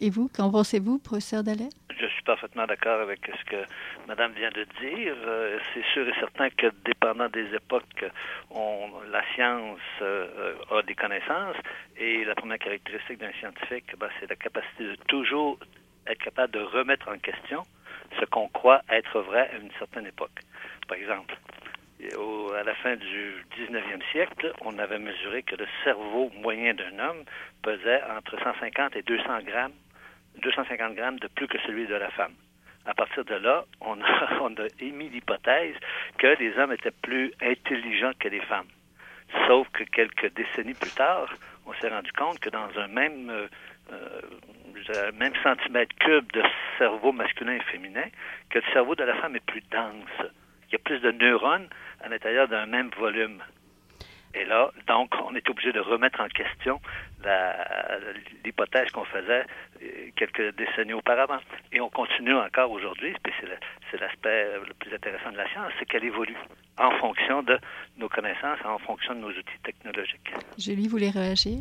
Et 0.00 0.10
vous, 0.10 0.28
qu'en 0.28 0.50
pensez-vous, 0.50 0.98
professeur 0.98 1.42
Dallaire? 1.42 1.70
Je 1.98 2.06
suis 2.06 2.22
parfaitement 2.22 2.66
d'accord 2.66 3.00
avec 3.00 3.20
ce 3.26 3.44
que 3.50 3.64
Madame 4.06 4.32
vient 4.32 4.50
de 4.50 4.64
dire. 4.80 5.14
Euh, 5.26 5.58
c'est 5.74 5.84
sûr 5.92 6.08
et 6.08 6.14
certain 6.20 6.50
que, 6.50 6.68
dépendant 6.84 7.28
des 7.28 7.52
époques, 7.52 8.04
la 9.10 9.22
science 9.34 9.80
euh, 10.02 10.54
a 10.70 10.82
des 10.82 10.94
connaissances 10.94 11.56
et 11.96 12.24
la 12.24 12.36
première 12.36 12.58
caractéristique 12.58 13.18
d'un 13.18 13.32
scientifique, 13.40 13.96
ben, 13.98 14.08
c'est 14.20 14.30
la 14.30 14.36
capacité 14.36 14.84
de 14.84 14.96
toujours 15.08 15.58
être 16.06 16.22
capable 16.22 16.52
de 16.52 16.60
remettre 16.60 17.08
en 17.08 17.18
question 17.18 17.64
ce 18.20 18.24
qu'on 18.26 18.48
croit 18.48 18.82
être 18.88 19.20
vrai 19.20 19.50
à 19.52 19.56
une 19.56 19.72
certaine 19.78 20.06
époque. 20.06 20.40
Par 20.86 20.96
exemple, 20.96 21.36
au, 22.16 22.52
à 22.52 22.62
la 22.62 22.74
fin 22.76 22.96
du 22.96 23.44
19e 23.58 24.02
siècle, 24.12 24.52
on 24.62 24.78
avait 24.78 24.98
mesuré 24.98 25.42
que 25.42 25.56
le 25.56 25.66
cerveau 25.84 26.30
moyen 26.40 26.74
d'un 26.74 26.98
homme 26.98 27.24
pesait 27.62 28.02
entre 28.16 28.38
150 28.38 28.96
et 28.96 29.02
200 29.02 29.24
grammes, 29.44 29.72
250 30.38 30.94
grammes 30.94 31.18
de 31.18 31.28
plus 31.28 31.46
que 31.46 31.58
celui 31.66 31.86
de 31.86 31.94
la 31.94 32.10
femme. 32.10 32.34
À 32.86 32.94
partir 32.94 33.24
de 33.24 33.34
là, 33.34 33.64
on 33.80 34.00
a, 34.00 34.66
émis 34.80 35.08
l'hypothèse 35.10 35.74
que 36.16 36.28
les 36.38 36.56
hommes 36.58 36.72
étaient 36.72 36.90
plus 36.90 37.32
intelligents 37.40 38.12
que 38.18 38.28
les 38.28 38.40
femmes. 38.40 38.68
Sauf 39.46 39.68
que 39.70 39.84
quelques 39.84 40.32
décennies 40.34 40.74
plus 40.74 40.94
tard, 40.94 41.28
on 41.66 41.74
s'est 41.74 41.88
rendu 41.88 42.10
compte 42.12 42.40
que 42.40 42.48
dans 42.48 42.68
un 42.78 42.88
même, 42.88 43.28
euh, 43.28 43.46
euh, 43.92 45.12
même 45.12 45.34
centimètre 45.42 45.94
cube 45.96 46.32
de 46.32 46.42
cerveau 46.78 47.12
masculin 47.12 47.56
et 47.56 47.62
féminin, 47.70 48.06
que 48.48 48.58
le 48.58 48.64
cerveau 48.72 48.94
de 48.94 49.04
la 49.04 49.14
femme 49.16 49.36
est 49.36 49.44
plus 49.44 49.62
dense. 49.70 50.30
Il 50.68 50.72
y 50.72 50.76
a 50.76 50.78
plus 50.78 51.00
de 51.00 51.10
neurones 51.10 51.68
à 52.00 52.08
l'intérieur 52.08 52.48
d'un 52.48 52.66
même 52.66 52.90
volume. 52.96 53.42
Et 54.34 54.44
là, 54.44 54.70
donc, 54.86 55.10
on 55.24 55.34
est 55.34 55.48
obligé 55.48 55.72
de 55.72 55.80
remettre 55.80 56.20
en 56.20 56.28
question 56.28 56.80
l'hypothèse 58.44 58.90
qu'on 58.90 59.04
faisait 59.04 59.44
euh, 59.82 60.10
quelques 60.16 60.56
décennies 60.56 60.92
auparavant. 60.92 61.38
Et 61.72 61.80
on 61.80 61.90
continue 61.90 62.34
encore 62.34 62.70
aujourd'hui, 62.70 63.14
puis 63.22 63.32
c'est 63.90 64.00
l'aspect 64.00 64.46
le, 64.66 64.74
plus 64.74 64.94
intéressant 64.94 65.32
de 65.32 65.36
la 65.36 65.48
science, 65.50 65.72
c'est 65.78 65.86
qu'elle 65.86 66.04
évolue 66.04 66.36
en 66.78 66.90
fonction 66.98 67.42
de 67.42 67.58
nos 67.96 68.08
connaissances, 68.08 68.58
en 68.64 68.78
fonction 68.78 69.14
de 69.14 69.20
nos 69.20 69.30
outils 69.30 69.60
technologiques. 69.64 70.32
Julie, 70.58 70.84
vous 70.84 70.90
voulez 70.90 71.10
réagir? 71.10 71.58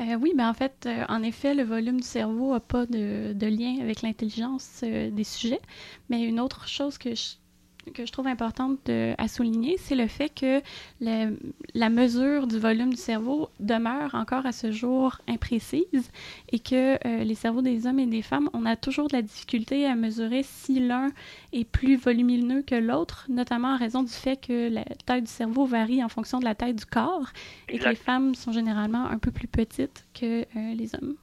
Euh, 0.00 0.14
oui, 0.20 0.32
mais 0.36 0.44
en 0.44 0.54
fait, 0.54 0.86
euh, 0.86 1.04
en 1.08 1.22
effet, 1.22 1.54
le 1.54 1.64
volume 1.64 2.00
du 2.00 2.06
cerveau 2.06 2.52
n'a 2.52 2.60
pas 2.60 2.86
de, 2.86 3.32
de, 3.32 3.46
lien 3.46 3.82
avec 3.82 4.02
l'intelligence 4.02 4.82
euh, 4.84 5.10
des 5.10 5.24
sujets. 5.24 5.60
Mais 6.08 6.22
une 6.22 6.40
autre 6.40 6.68
chose 6.68 6.98
que 6.98 7.10
je 7.14 7.41
que 7.94 8.06
je 8.06 8.12
trouve 8.12 8.26
importante 8.26 8.78
de, 8.86 9.14
à 9.18 9.28
souligner, 9.28 9.76
c'est 9.78 9.94
le 9.94 10.06
fait 10.06 10.28
que 10.28 10.60
le, 11.00 11.36
la 11.74 11.90
mesure 11.90 12.46
du 12.46 12.58
volume 12.58 12.90
du 12.90 12.96
cerveau 12.96 13.48
demeure 13.60 14.14
encore 14.14 14.46
à 14.46 14.52
ce 14.52 14.70
jour 14.70 15.18
imprécise 15.28 16.10
et 16.50 16.58
que 16.58 16.98
euh, 17.06 17.24
les 17.24 17.34
cerveaux 17.34 17.62
des 17.62 17.86
hommes 17.86 17.98
et 17.98 18.06
des 18.06 18.22
femmes, 18.22 18.48
on 18.52 18.64
a 18.66 18.76
toujours 18.76 19.08
de 19.08 19.14
la 19.14 19.22
difficulté 19.22 19.86
à 19.86 19.94
mesurer 19.94 20.42
si 20.42 20.80
l'un 20.80 21.10
est 21.52 21.64
plus 21.64 21.96
volumineux 21.96 22.62
que 22.62 22.74
l'autre, 22.74 23.26
notamment 23.28 23.74
en 23.74 23.76
raison 23.76 24.02
du 24.02 24.12
fait 24.12 24.36
que 24.36 24.68
la 24.68 24.84
taille 25.06 25.22
du 25.22 25.30
cerveau 25.30 25.66
varie 25.66 26.02
en 26.02 26.08
fonction 26.08 26.38
de 26.38 26.44
la 26.44 26.54
taille 26.54 26.74
du 26.74 26.86
corps 26.86 27.32
et 27.68 27.74
exact. 27.74 27.84
que 27.84 27.90
les 27.90 27.96
femmes 27.96 28.34
sont 28.34 28.52
généralement 28.52 29.06
un 29.06 29.18
peu 29.18 29.30
plus 29.30 29.48
petites 29.48 30.04
que 30.14 30.42
euh, 30.42 30.74
les 30.74 30.94
hommes. 30.94 31.14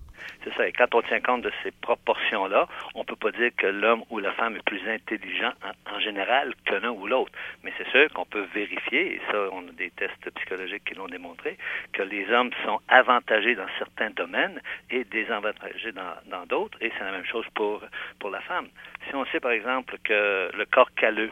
C'est 0.43 0.53
ça. 0.55 0.67
Et 0.67 0.71
quand 0.71 0.93
on 0.95 1.01
tient 1.01 1.21
compte 1.21 1.41
de 1.41 1.51
ces 1.63 1.71
proportions-là, 1.71 2.67
on 2.95 2.99
ne 2.99 3.05
peut 3.05 3.15
pas 3.15 3.31
dire 3.31 3.51
que 3.57 3.67
l'homme 3.67 4.03
ou 4.09 4.19
la 4.19 4.33
femme 4.33 4.55
est 4.55 4.63
plus 4.63 4.81
intelligent 4.87 5.51
en, 5.91 5.99
général 5.99 6.53
que 6.65 6.75
l'un 6.75 6.91
ou 6.91 7.07
l'autre. 7.07 7.31
Mais 7.63 7.73
c'est 7.77 7.87
sûr 7.89 8.11
qu'on 8.13 8.25
peut 8.25 8.47
vérifier, 8.53 9.15
et 9.15 9.21
ça, 9.31 9.49
on 9.51 9.67
a 9.67 9.71
des 9.71 9.91
tests 9.91 10.29
psychologiques 10.35 10.83
qui 10.85 10.95
l'ont 10.95 11.07
démontré, 11.07 11.57
que 11.93 12.03
les 12.03 12.29
hommes 12.31 12.51
sont 12.65 12.79
avantagés 12.87 13.55
dans 13.55 13.67
certains 13.77 14.09
domaines 14.11 14.61
et 14.89 15.03
désavantagés 15.03 15.91
dans 15.91 16.45
d'autres. 16.47 16.77
Et 16.81 16.91
c'est 16.97 17.03
la 17.03 17.11
même 17.11 17.25
chose 17.25 17.45
pour, 17.53 17.81
pour 18.19 18.29
la 18.29 18.41
femme. 18.41 18.67
Si 19.07 19.15
on 19.15 19.25
sait, 19.25 19.39
par 19.39 19.51
exemple, 19.51 19.97
que 20.03 20.51
le 20.55 20.65
corps 20.65 20.93
calleux 20.95 21.31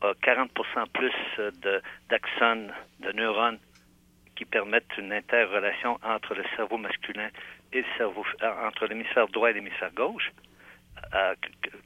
a 0.00 0.12
40% 0.12 0.48
plus 0.92 1.12
d'axones, 2.08 2.72
de, 3.00 3.06
de 3.06 3.12
neurones 3.12 3.58
qui 4.36 4.44
permettent 4.44 4.96
une 4.98 5.12
interrelation 5.12 5.98
entre 6.02 6.34
le 6.34 6.44
cerveau 6.56 6.76
masculin 6.76 7.28
cerveau 7.96 8.24
entre 8.64 8.86
l'hémisphère 8.86 9.28
droit 9.28 9.50
et 9.50 9.52
l'hémisphère 9.52 9.92
gauche, 9.92 10.30
à 11.12 11.34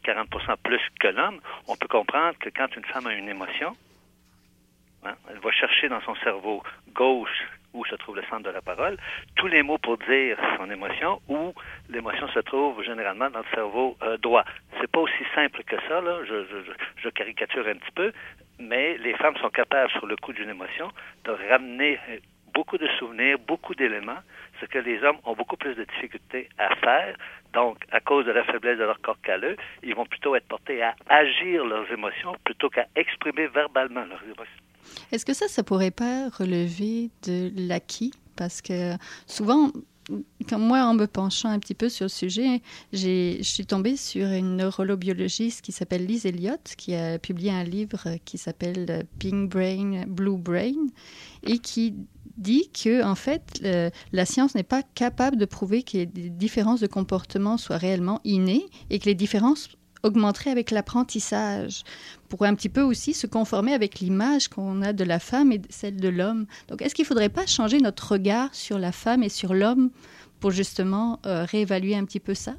40 0.04 0.28
plus 0.62 0.80
que 1.00 1.08
l'homme, 1.08 1.40
on 1.66 1.76
peut 1.76 1.88
comprendre 1.88 2.36
que 2.38 2.50
quand 2.50 2.74
une 2.76 2.84
femme 2.84 3.06
a 3.06 3.14
une 3.14 3.28
émotion, 3.28 3.76
hein, 5.04 5.14
elle 5.30 5.38
va 5.38 5.50
chercher 5.52 5.88
dans 5.88 6.00
son 6.02 6.14
cerveau 6.16 6.62
gauche 6.94 7.44
où 7.74 7.84
se 7.84 7.94
trouve 7.96 8.16
le 8.16 8.22
centre 8.30 8.44
de 8.44 8.50
la 8.50 8.62
parole, 8.62 8.96
tous 9.36 9.46
les 9.46 9.62
mots 9.62 9.78
pour 9.78 9.98
dire 9.98 10.38
son 10.56 10.70
émotion, 10.70 11.20
où 11.28 11.52
l'émotion 11.88 12.28
se 12.28 12.40
trouve 12.40 12.82
généralement 12.82 13.30
dans 13.30 13.40
le 13.40 13.54
cerveau 13.54 13.96
euh, 14.02 14.16
droit. 14.16 14.44
C'est 14.80 14.90
pas 14.90 15.00
aussi 15.00 15.24
simple 15.34 15.62
que 15.64 15.76
ça, 15.88 16.00
je, 16.24 17.08
caricature 17.10 17.66
un 17.66 17.74
petit 17.74 17.92
peu, 17.94 18.12
mais 18.58 18.96
les 18.98 19.14
femmes 19.14 19.36
sont 19.36 19.50
capables, 19.50 19.90
sur 19.92 20.06
le 20.06 20.16
coup 20.16 20.32
d'une 20.32 20.50
émotion, 20.50 20.90
de 21.24 21.32
ramener 21.50 21.98
beaucoup 22.58 22.76
de 22.76 22.88
souvenirs, 22.98 23.36
beaucoup 23.46 23.76
d'éléments, 23.76 24.22
ce 24.60 24.66
que 24.66 24.78
les 24.78 25.00
hommes 25.04 25.18
ont 25.24 25.34
beaucoup 25.34 25.56
plus 25.56 25.76
de 25.76 25.84
difficultés 25.84 26.48
à 26.58 26.74
faire. 26.74 27.16
Donc, 27.54 27.76
à 27.92 28.00
cause 28.00 28.26
de 28.26 28.32
la 28.32 28.42
faiblesse 28.42 28.78
de 28.78 28.82
leur 28.82 29.00
corps 29.00 29.20
calleux, 29.22 29.56
ils 29.84 29.94
vont 29.94 30.06
plutôt 30.06 30.34
être 30.34 30.48
portés 30.48 30.82
à 30.82 30.96
agir 31.08 31.64
leurs 31.64 31.88
émotions 31.92 32.32
plutôt 32.42 32.68
qu'à 32.68 32.86
exprimer 32.96 33.46
verbalement 33.46 34.04
leurs 34.06 34.24
émotions. 34.24 34.62
Est-ce 35.12 35.24
que 35.24 35.34
ça, 35.34 35.46
ça 35.46 35.62
pourrait 35.62 35.92
pas 35.92 36.30
relever 36.30 37.10
de 37.28 37.52
l'acquis? 37.68 38.12
Parce 38.34 38.60
que 38.60 38.94
souvent, 39.26 39.70
quand 40.48 40.58
moi, 40.58 40.80
en 40.84 40.94
me 40.94 41.06
penchant 41.06 41.50
un 41.50 41.58
petit 41.58 41.74
peu 41.74 41.88
sur 41.88 42.06
le 42.06 42.10
sujet, 42.10 42.60
je 42.92 43.38
suis 43.42 43.66
tombée 43.66 43.96
sur 43.96 44.26
une 44.26 44.56
neurolobiologiste 44.56 45.62
qui 45.62 45.72
s'appelle 45.72 46.06
Liz 46.06 46.26
Elliott, 46.26 46.74
qui 46.76 46.94
a 46.94 47.18
publié 47.18 47.52
un 47.52 47.64
livre 47.64 48.16
qui 48.24 48.38
s'appelle 48.38 49.04
Pink 49.20 49.48
Brain, 49.48 50.04
Blue 50.06 50.38
Brain, 50.38 50.88
et 51.46 51.58
qui 51.58 51.94
dit 52.38 52.70
que 52.72 53.04
en 53.04 53.14
fait 53.14 53.60
la 54.12 54.24
science 54.24 54.54
n'est 54.54 54.62
pas 54.62 54.82
capable 54.94 55.36
de 55.36 55.44
prouver 55.44 55.82
que 55.82 56.04
des 56.04 56.30
différences 56.30 56.80
de 56.80 56.86
comportement 56.86 57.56
soient 57.56 57.76
réellement 57.76 58.20
innées 58.24 58.66
et 58.90 58.98
que 58.98 59.06
les 59.06 59.14
différences 59.14 59.68
augmenteraient 60.02 60.50
avec 60.50 60.70
l'apprentissage 60.70 61.82
pour 62.28 62.44
un 62.44 62.54
petit 62.54 62.68
peu 62.68 62.82
aussi 62.82 63.14
se 63.14 63.26
conformer 63.26 63.72
avec 63.72 64.00
l'image 64.00 64.48
qu'on 64.48 64.82
a 64.82 64.92
de 64.92 65.04
la 65.04 65.18
femme 65.18 65.52
et 65.52 65.60
celle 65.70 65.96
de 65.96 66.08
l'homme. 66.08 66.46
Donc 66.68 66.82
est-ce 66.82 66.94
qu'il 66.94 67.04
ne 67.04 67.08
faudrait 67.08 67.28
pas 67.28 67.46
changer 67.46 67.78
notre 67.78 68.12
regard 68.12 68.54
sur 68.54 68.78
la 68.78 68.92
femme 68.92 69.22
et 69.22 69.28
sur 69.28 69.54
l'homme 69.54 69.90
pour 70.40 70.50
justement 70.50 71.20
euh, 71.26 71.44
réévaluer 71.44 71.96
un 71.96 72.04
petit 72.04 72.20
peu 72.20 72.34
ça? 72.34 72.52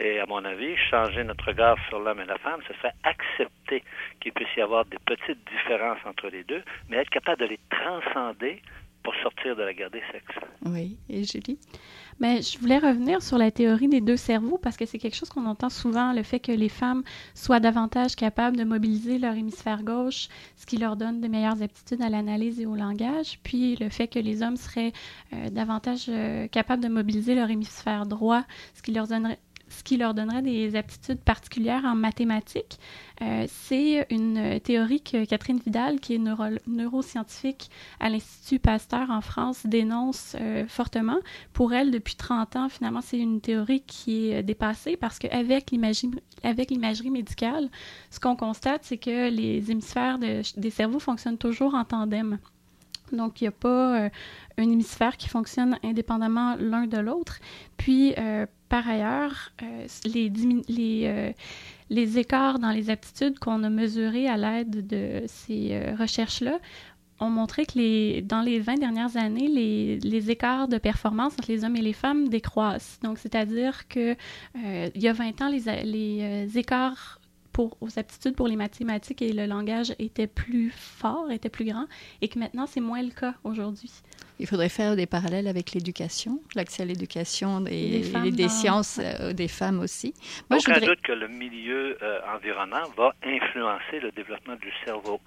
Et 0.00 0.20
à 0.20 0.26
mon 0.26 0.44
avis, 0.44 0.76
changer 0.90 1.24
notre 1.24 1.46
regard 1.46 1.76
sur 1.88 1.98
l'homme 1.98 2.20
et 2.20 2.24
la 2.24 2.38
femme, 2.38 2.60
ce 2.68 2.74
serait 2.74 2.94
accepter 3.02 3.82
qu'il 4.20 4.32
puisse 4.32 4.54
y 4.56 4.60
avoir 4.60 4.84
des 4.84 4.98
petites 5.04 5.40
différences 5.50 5.98
entre 6.04 6.28
les 6.28 6.44
deux, 6.44 6.62
mais 6.88 6.98
être 6.98 7.10
capable 7.10 7.40
de 7.40 7.46
les 7.46 7.58
transcender 7.68 8.62
pour 9.08 9.22
sortir 9.22 9.56
de 9.56 9.62
la 9.62 9.72
guerre 9.72 9.90
des 9.90 10.02
sexes. 10.12 10.36
Oui, 10.66 10.98
et 11.08 11.24
Julie? 11.24 11.58
Mais 12.20 12.42
je 12.42 12.58
voulais 12.58 12.76
revenir 12.76 13.22
sur 13.22 13.38
la 13.38 13.50
théorie 13.50 13.88
des 13.88 14.02
deux 14.02 14.18
cerveaux 14.18 14.58
parce 14.58 14.76
que 14.76 14.84
c'est 14.84 14.98
quelque 14.98 15.14
chose 15.14 15.30
qu'on 15.30 15.46
entend 15.46 15.70
souvent, 15.70 16.12
le 16.12 16.22
fait 16.22 16.40
que 16.40 16.52
les 16.52 16.68
femmes 16.68 17.02
soient 17.32 17.58
davantage 17.58 18.16
capables 18.16 18.58
de 18.58 18.64
mobiliser 18.64 19.18
leur 19.18 19.34
hémisphère 19.34 19.82
gauche, 19.82 20.28
ce 20.56 20.66
qui 20.66 20.76
leur 20.76 20.96
donne 20.96 21.22
de 21.22 21.28
meilleures 21.28 21.62
aptitudes 21.62 22.02
à 22.02 22.10
l'analyse 22.10 22.60
et 22.60 22.66
au 22.66 22.74
langage, 22.74 23.38
puis 23.42 23.76
le 23.76 23.88
fait 23.88 24.08
que 24.08 24.18
les 24.18 24.42
hommes 24.42 24.56
seraient 24.56 24.92
euh, 25.32 25.48
davantage 25.48 26.06
euh, 26.10 26.46
capables 26.48 26.82
de 26.82 26.88
mobiliser 26.88 27.34
leur 27.34 27.48
hémisphère 27.48 28.04
droit, 28.04 28.44
ce 28.74 28.82
qui 28.82 28.92
leur 28.92 29.06
donnerait 29.06 29.38
ce 29.70 29.82
qui 29.82 29.96
leur 29.96 30.14
donnerait 30.14 30.42
des 30.42 30.76
aptitudes 30.76 31.20
particulières 31.20 31.84
en 31.84 31.94
mathématiques. 31.94 32.78
Euh, 33.20 33.46
c'est 33.48 34.06
une 34.10 34.60
théorie 34.60 35.00
que 35.00 35.24
Catherine 35.24 35.58
Vidal, 35.58 36.00
qui 36.00 36.14
est 36.14 36.18
neuro 36.18 36.44
neuroscientifique 36.66 37.70
à 38.00 38.08
l'Institut 38.08 38.58
Pasteur 38.58 39.10
en 39.10 39.20
France, 39.20 39.66
dénonce 39.66 40.36
euh, 40.40 40.66
fortement. 40.68 41.18
Pour 41.52 41.72
elle, 41.72 41.90
depuis 41.90 42.16
30 42.16 42.56
ans, 42.56 42.68
finalement, 42.68 43.00
c'est 43.00 43.18
une 43.18 43.40
théorie 43.40 43.82
qui 43.86 44.30
est 44.30 44.42
dépassée 44.42 44.96
parce 44.96 45.18
qu'avec 45.18 45.70
l'imagerie 45.70 47.10
médicale, 47.10 47.68
ce 48.10 48.20
qu'on 48.20 48.36
constate, 48.36 48.82
c'est 48.84 48.98
que 48.98 49.30
les 49.30 49.70
hémisphères 49.70 50.18
de, 50.18 50.42
des 50.58 50.70
cerveaux 50.70 51.00
fonctionnent 51.00 51.38
toujours 51.38 51.74
en 51.74 51.84
tandem. 51.84 52.38
Donc, 53.12 53.40
il 53.40 53.44
n'y 53.44 53.48
a 53.48 53.52
pas 53.52 54.04
euh, 54.04 54.08
un 54.58 54.62
hémisphère 54.62 55.16
qui 55.16 55.28
fonctionne 55.28 55.78
indépendamment 55.82 56.56
l'un 56.58 56.86
de 56.86 56.98
l'autre. 56.98 57.38
Puis, 57.76 58.14
euh, 58.18 58.46
par 58.68 58.88
ailleurs, 58.88 59.52
euh, 59.62 59.86
euh, 60.06 61.32
les, 61.90 62.18
écarts 62.18 62.58
dans 62.58 62.70
les 62.70 62.90
aptitudes 62.90 63.38
qu'on 63.38 63.62
a 63.64 63.70
mesurés 63.70 64.28
à 64.28 64.36
l'aide 64.36 64.86
de 64.86 65.22
ces 65.26 65.70
euh, 65.72 65.94
recherches-là 65.98 66.58
ont 67.20 67.30
montré 67.30 67.66
que 67.66 68.20
dans 68.20 68.42
les 68.42 68.60
20 68.60 68.76
dernières 68.76 69.16
années, 69.16 69.48
les, 69.48 69.98
les, 69.98 70.30
écarts 70.30 70.68
de 70.68 70.78
performance 70.78 71.32
entre 71.32 71.50
les 71.50 71.64
hommes 71.64 71.74
et 71.74 71.82
les 71.82 71.92
femmes 71.92 72.28
décroissent. 72.28 73.00
Donc, 73.02 73.18
c'est-à-dire 73.18 73.88
que 73.88 74.14
il 74.54 75.02
y 75.02 75.08
a 75.08 75.12
20 75.12 75.42
ans, 75.42 75.48
les 75.50 76.58
écarts 76.58 77.17
pour, 77.58 77.76
aux 77.80 77.98
aptitudes 77.98 78.36
pour 78.36 78.46
les 78.46 78.54
mathématiques 78.54 79.20
et 79.20 79.32
le 79.32 79.46
langage 79.46 79.92
étaient 79.98 80.28
plus 80.28 80.70
forts, 80.70 81.28
étaient 81.32 81.48
plus 81.48 81.64
grands, 81.64 81.88
et 82.22 82.28
que 82.28 82.38
maintenant, 82.38 82.66
c'est 82.66 82.78
moins 82.80 83.02
le 83.02 83.10
cas 83.10 83.34
aujourd'hui. 83.42 83.90
Il 84.38 84.46
faudrait 84.46 84.68
faire 84.68 84.94
des 84.94 85.06
parallèles 85.06 85.48
avec 85.48 85.72
l'éducation, 85.72 86.38
l'accès 86.54 86.84
à 86.84 86.86
l'éducation 86.86 87.64
et 87.66 88.02
Des 88.22 88.30
des, 88.30 88.48
sciences 88.48 89.00
euh, 89.02 89.32
des 89.32 89.48
femmes 89.48 89.80
aussi. 89.80 90.14
Moi, 90.48 90.60
je 90.60 90.66
Aucun 90.70 90.74
voudrais- 90.74 90.94
doute 90.94 91.02
que 91.02 91.10
le 91.10 91.26
milieu 91.26 91.98
euh, 92.00 92.20
environnant 92.32 92.84
va 92.96 93.12
influencer 93.24 93.98
le 94.00 94.12
développement 94.12 94.54
du 94.54 94.70
cerveau. 94.84 95.20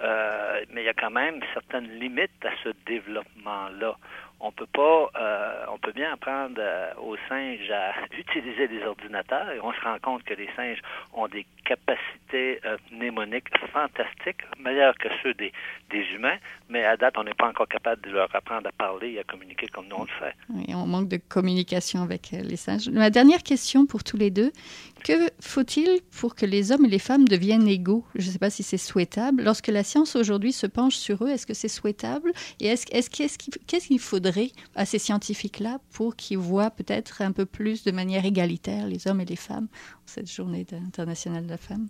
Euh, 0.00 0.60
mais 0.74 0.82
il 0.82 0.84
y 0.84 0.88
a 0.90 0.94
quand 0.94 1.10
même 1.10 1.40
certaines 1.54 1.88
limites 1.98 2.44
à 2.44 2.50
ce 2.62 2.68
développement-là. 2.86 3.96
On 4.40 4.52
peut 4.52 4.66
pas, 4.72 5.10
euh, 5.20 5.64
on 5.72 5.78
peut 5.78 5.92
bien 5.92 6.12
apprendre 6.12 6.56
euh, 6.58 6.92
aux 7.02 7.16
singes 7.28 7.70
à 7.70 7.92
utiliser 8.18 8.68
des 8.68 8.82
ordinateurs 8.84 9.50
et 9.50 9.60
on 9.60 9.72
se 9.72 9.80
rend 9.80 9.98
compte 10.02 10.22
que 10.24 10.34
les 10.34 10.48
singes 10.56 10.80
ont 11.12 11.28
des 11.28 11.46
capacités 11.64 12.60
euh, 12.64 12.76
mnémoniques 12.90 13.48
fantastiques, 13.72 14.42
meilleures 14.58 14.96
que 14.96 15.08
ceux 15.22 15.34
des, 15.34 15.52
humains, 16.14 16.38
mais 16.68 16.84
à 16.84 16.96
date, 16.96 17.14
on 17.18 17.24
n'est 17.24 17.34
pas 17.34 17.48
encore 17.48 17.68
capable 17.68 18.02
de 18.02 18.10
leur 18.10 18.34
apprendre 18.34 18.66
à 18.66 18.72
parler 18.72 19.12
et 19.12 19.20
à 19.20 19.24
communiquer 19.24 19.66
comme 19.68 19.86
nous 19.88 19.96
on 19.96 20.04
le 20.04 20.08
fait. 20.18 20.34
Oui, 20.48 20.74
on 20.74 20.86
manque 20.86 21.08
de 21.08 21.18
communication 21.18 22.02
avec 22.02 22.30
les 22.30 22.56
singes. 22.56 22.88
Ma 22.88 23.10
dernière 23.10 23.42
question 23.42 23.86
pour 23.86 24.02
tous 24.02 24.16
les 24.16 24.30
deux. 24.30 24.52
Que 25.04 25.30
faut-il 25.40 26.00
pour 26.10 26.34
que 26.34 26.44
les 26.44 26.72
hommes 26.72 26.84
et 26.84 26.88
les 26.88 26.98
femmes 26.98 27.26
deviennent 27.26 27.68
égaux? 27.68 28.04
Je 28.14 28.26
ne 28.26 28.32
sais 28.32 28.38
pas 28.38 28.50
si 28.50 28.62
c'est 28.62 28.76
souhaitable. 28.76 29.42
Lorsque 29.42 29.68
la 29.68 29.82
science 29.82 30.14
aujourd'hui 30.16 30.52
se 30.52 30.66
penche 30.66 30.96
sur 30.96 31.24
eux, 31.24 31.28
est-ce 31.28 31.46
que 31.46 31.54
c'est 31.54 31.68
souhaitable? 31.68 32.32
Et 32.60 32.66
est-ce 32.66 32.86
est 32.90 33.08
qu'est-ce 33.08 33.38
qu'il 33.38 33.54
qu'est-ce 33.66 33.86
qu'il 33.86 33.98
faudrait 33.98 34.50
à 34.74 34.84
ces 34.84 34.98
scientifiques-là 34.98 35.80
pour 35.92 36.16
qu'ils 36.16 36.38
voient 36.38 36.70
peut-être 36.70 37.22
un 37.22 37.32
peu 37.32 37.46
plus 37.46 37.82
de 37.84 37.92
manière 37.92 38.24
égalitaire 38.24 38.86
les 38.86 39.06
hommes 39.06 39.20
et 39.20 39.24
les 39.24 39.36
femmes 39.36 39.68
cette 40.06 40.30
journée 40.30 40.66
internationale 40.72 41.44
de 41.44 41.50
la 41.50 41.56
femme? 41.56 41.88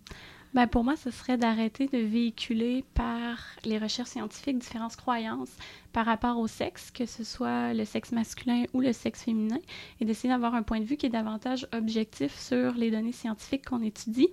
Ben, 0.53 0.67
pour 0.67 0.83
moi, 0.83 0.97
ce 0.97 1.13
serait 1.13 1.37
d'arrêter 1.37 1.87
de 1.87 1.99
véhiculer 1.99 2.85
par 2.95 3.39
les 3.65 3.79
recherches 3.79 4.11
scientifiques 4.11 4.59
différentes 4.59 4.97
croyances 4.97 5.57
par 5.93 6.05
rapport 6.07 6.39
au 6.39 6.49
sexe, 6.49 6.91
que 6.91 7.07
ce 7.07 7.23
soit 7.23 7.73
le 7.73 7.85
sexe 7.85 8.11
masculin 8.11 8.65
ou 8.73 8.81
le 8.81 8.93
sexe 8.93 9.23
féminin, 9.23 9.61
et 10.01 10.05
d'essayer 10.05 10.29
d'avoir 10.29 10.57
un 10.57 10.65
point 10.65 10.81
de 10.81 10.85
vue 10.85 10.97
qui 10.97 11.07
est 11.07 11.11
davantage 11.11 11.69
objectif 11.73 12.37
sur 12.37 12.73
les 12.75 12.91
données 12.91 13.13
scientifiques 13.13 13.65
qu'on 13.65 13.83
étudie. 13.83 14.29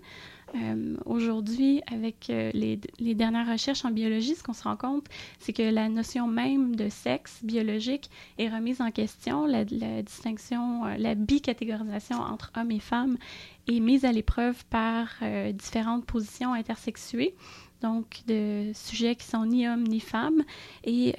Euh, 0.55 0.95
Aujourd'hui, 1.05 1.81
avec 1.91 2.29
euh, 2.29 2.51
les, 2.53 3.15
dernières 3.15 3.47
recherches 3.51 3.83
en 3.85 3.91
biologie, 3.91 4.35
ce 4.35 4.43
qu'on 4.43 4.53
se 4.53 4.63
rend 4.63 4.77
compte, 4.77 5.05
c'est 5.39 5.53
que 5.53 5.63
la 5.63 5.89
notion 5.89 6.27
même 6.27 6.75
de 6.75 6.89
sexe 6.89 7.43
biologique 7.43 8.09
est 8.37 8.49
remise 8.49 8.81
en 8.81 8.91
question. 8.91 9.45
La, 9.45 9.65
distinction, 9.65 10.85
euh, 10.85 10.95
la 10.97 11.15
bicatégorisation 11.15 12.17
entre 12.17 12.51
hommes 12.55 12.71
et 12.71 12.79
femmes 12.79 13.17
est 13.67 13.79
mise 13.79 14.05
à 14.05 14.11
l'épreuve 14.13 14.63
par 14.67 15.09
différentes 15.53 16.05
positions 16.05 16.53
intersexuées, 16.53 17.35
donc 17.81 18.21
de 18.25 18.71
sujets 18.73 19.15
qui 19.17 19.25
sont 19.25 19.45
ni 19.45 19.67
hommes 19.67 19.83
ni 19.83 19.99
femmes. 19.99 20.43
Et 20.85 21.13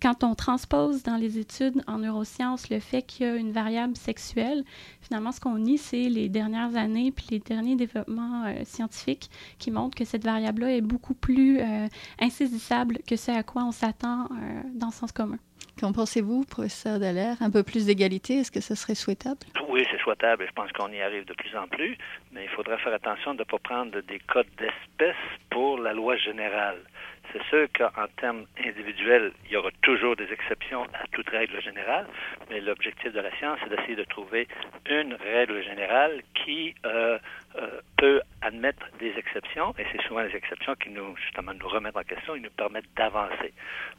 quand 0.00 0.24
on 0.24 0.34
transpose 0.34 1.02
dans 1.02 1.16
les 1.16 1.38
études 1.38 1.82
en 1.86 1.98
neurosciences 1.98 2.70
le 2.70 2.80
fait 2.80 3.02
qu'il 3.02 3.26
y 3.26 3.28
a 3.28 3.36
une 3.36 3.52
variable 3.52 3.96
sexuelle, 3.96 4.64
finalement, 5.00 5.32
ce 5.32 5.40
qu'on 5.40 5.58
nie, 5.58 5.78
c'est 5.78 6.08
les 6.08 6.28
dernières 6.28 6.76
années 6.76 7.12
puis 7.12 7.26
les 7.30 7.38
derniers 7.38 7.76
développements 7.76 8.44
euh, 8.46 8.64
scientifiques 8.64 9.28
qui 9.58 9.70
montrent 9.70 9.96
que 9.96 10.04
cette 10.04 10.24
variable-là 10.24 10.76
est 10.76 10.80
beaucoup 10.80 11.14
plus 11.14 11.60
euh, 11.60 11.86
insaisissable 12.20 12.98
que 13.06 13.16
ce 13.16 13.30
à 13.30 13.42
quoi 13.42 13.62
on 13.64 13.72
s'attend 13.72 14.24
euh, 14.24 14.62
dans 14.74 14.88
le 14.88 14.92
sens 14.92 15.12
commun. 15.12 15.38
Qu'en 15.78 15.92
pensez-vous, 15.92 16.44
professeur 16.44 16.98
Dallaire? 16.98 17.36
Un 17.40 17.50
peu 17.50 17.62
plus 17.62 17.86
d'égalité, 17.86 18.38
est-ce 18.38 18.50
que 18.50 18.60
ce 18.60 18.74
serait 18.74 18.94
souhaitable? 18.94 19.38
Oui, 19.68 19.86
c'est 19.90 20.00
souhaitable 20.00 20.42
et 20.42 20.46
je 20.46 20.52
pense 20.52 20.70
qu'on 20.72 20.88
y 20.88 21.00
arrive 21.00 21.24
de 21.24 21.34
plus 21.34 21.56
en 21.56 21.68
plus, 21.68 21.96
mais 22.32 22.44
il 22.44 22.50
faudra 22.50 22.76
faire 22.78 22.92
attention 22.92 23.34
de 23.34 23.40
ne 23.40 23.44
pas 23.44 23.58
prendre 23.58 24.00
des 24.00 24.18
codes 24.18 24.48
d'espèce 24.58 25.16
pour 25.50 25.78
la 25.78 25.92
loi 25.92 26.16
générale. 26.16 26.82
C'est 27.32 27.42
sûr 27.44 27.68
qu'en 27.76 28.06
termes 28.16 28.46
individuels, 28.64 29.32
il 29.46 29.52
y 29.52 29.56
aura 29.56 29.70
toujours 29.82 30.16
des 30.16 30.32
exceptions 30.32 30.82
à 30.94 31.06
toute 31.12 31.28
règle 31.28 31.60
générale, 31.62 32.06
mais 32.48 32.60
l'objectif 32.60 33.12
de 33.12 33.20
la 33.20 33.30
science, 33.36 33.58
c'est 33.62 33.70
d'essayer 33.70 33.96
de 33.96 34.04
trouver 34.04 34.48
une 34.88 35.14
règle 35.14 35.62
générale 35.62 36.22
qui 36.34 36.74
euh, 36.84 37.18
euh, 37.56 37.80
peut 37.96 38.20
admettre 38.42 38.86
des 38.98 39.12
exceptions, 39.16 39.74
et 39.78 39.86
c'est 39.92 40.02
souvent 40.02 40.22
les 40.22 40.34
exceptions 40.34 40.74
qui 40.74 40.90
nous, 40.90 41.16
justement, 41.16 41.54
nous 41.54 41.68
remettent 41.68 41.96
en 41.96 42.02
question 42.02 42.34
et 42.34 42.40
nous 42.40 42.50
permettent 42.50 42.92
d'avancer. 42.96 43.52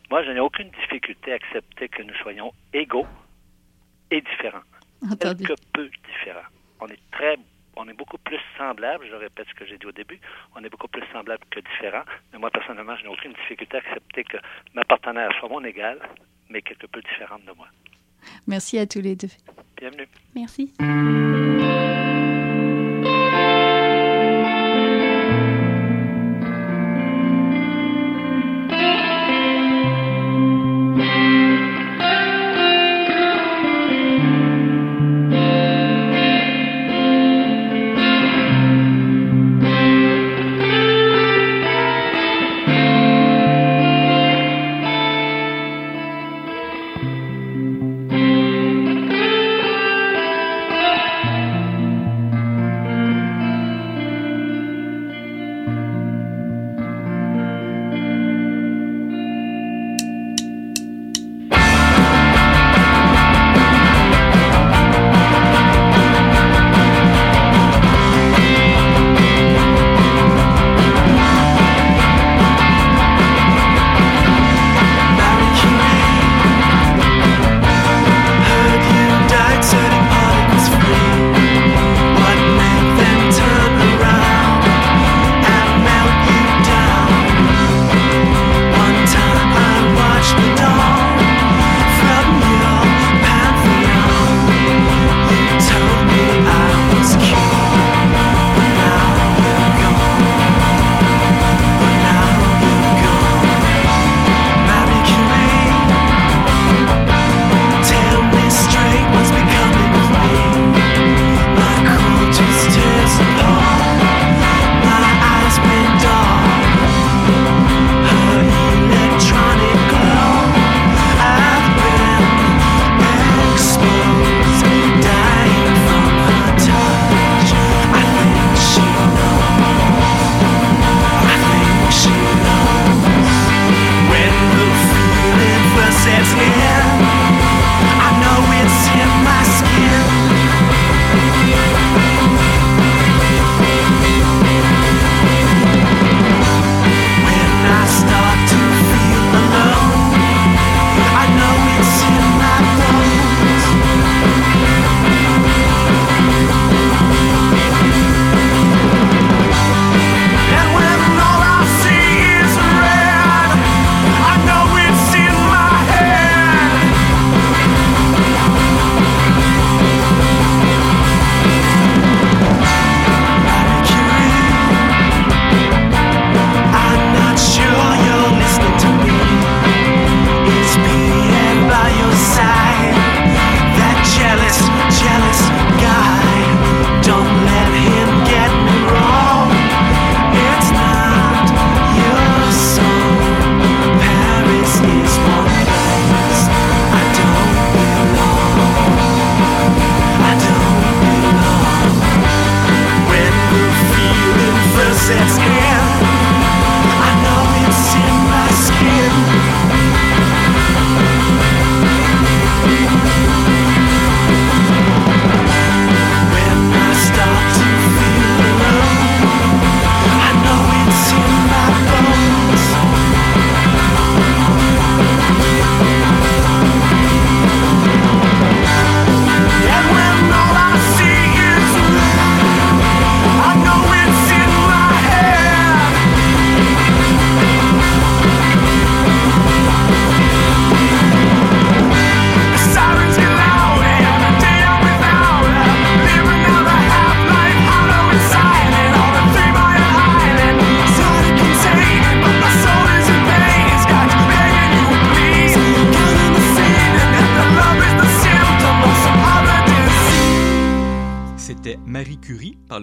Moi, 0.10 0.24
je 0.24 0.32
n'ai 0.32 0.40
aucune 0.40 0.70
difficulté 0.70 1.32
à 1.32 1.36
accepter 1.36 1.88
que 1.88 2.04
nous 2.04 2.16
soyons 2.16 2.52
égaux 2.74 3.08
et 4.10 4.22
différents 4.22 4.64
Entendu. 5.10 5.46
quelque 5.46 5.62
peu 5.74 5.90
différents. 6.06 6.50
On 6.82 6.88
est 6.88 7.00
très 7.12 7.38
on 7.82 7.88
est 7.90 7.94
beaucoup 7.94 8.18
plus 8.20 8.40
semblables, 8.58 9.06
je 9.10 9.16
répète 9.16 9.48
ce 9.50 9.56
que 9.56 9.66
j'ai 9.66 9.78
dit 9.78 9.86
au 9.86 9.92
début, 9.92 10.20
on 10.56 10.64
est 10.64 10.70
beaucoup 10.70 10.88
plus 10.88 11.04
semblables 11.12 11.44
que 11.50 11.60
différents, 11.60 12.04
mais 12.32 12.40
moi 12.40 12.50
personnellement, 12.52 12.96
je 12.98 13.04
n'ai 13.04 13.10
aucune 13.10 13.34
difficulté 13.34 13.78
à 13.78 13.80
accepter 13.80 14.24
que 14.24 14.38
ma 14.74 14.84
partenaire 14.84 15.32
soit 15.40 15.50
mon 15.50 15.64
égale, 15.64 16.00
mais 16.50 16.62
quelque 16.62 16.88
peu 16.88 17.02
différente 17.02 17.44
de 17.46 17.52
moi. 17.54 17.68
Merci 18.48 18.78
à 18.78 18.86
tous 18.86 19.02
les 19.02 19.16
deux. 19.16 19.30
Bienvenue. 19.78 20.08
Merci. 20.36 20.74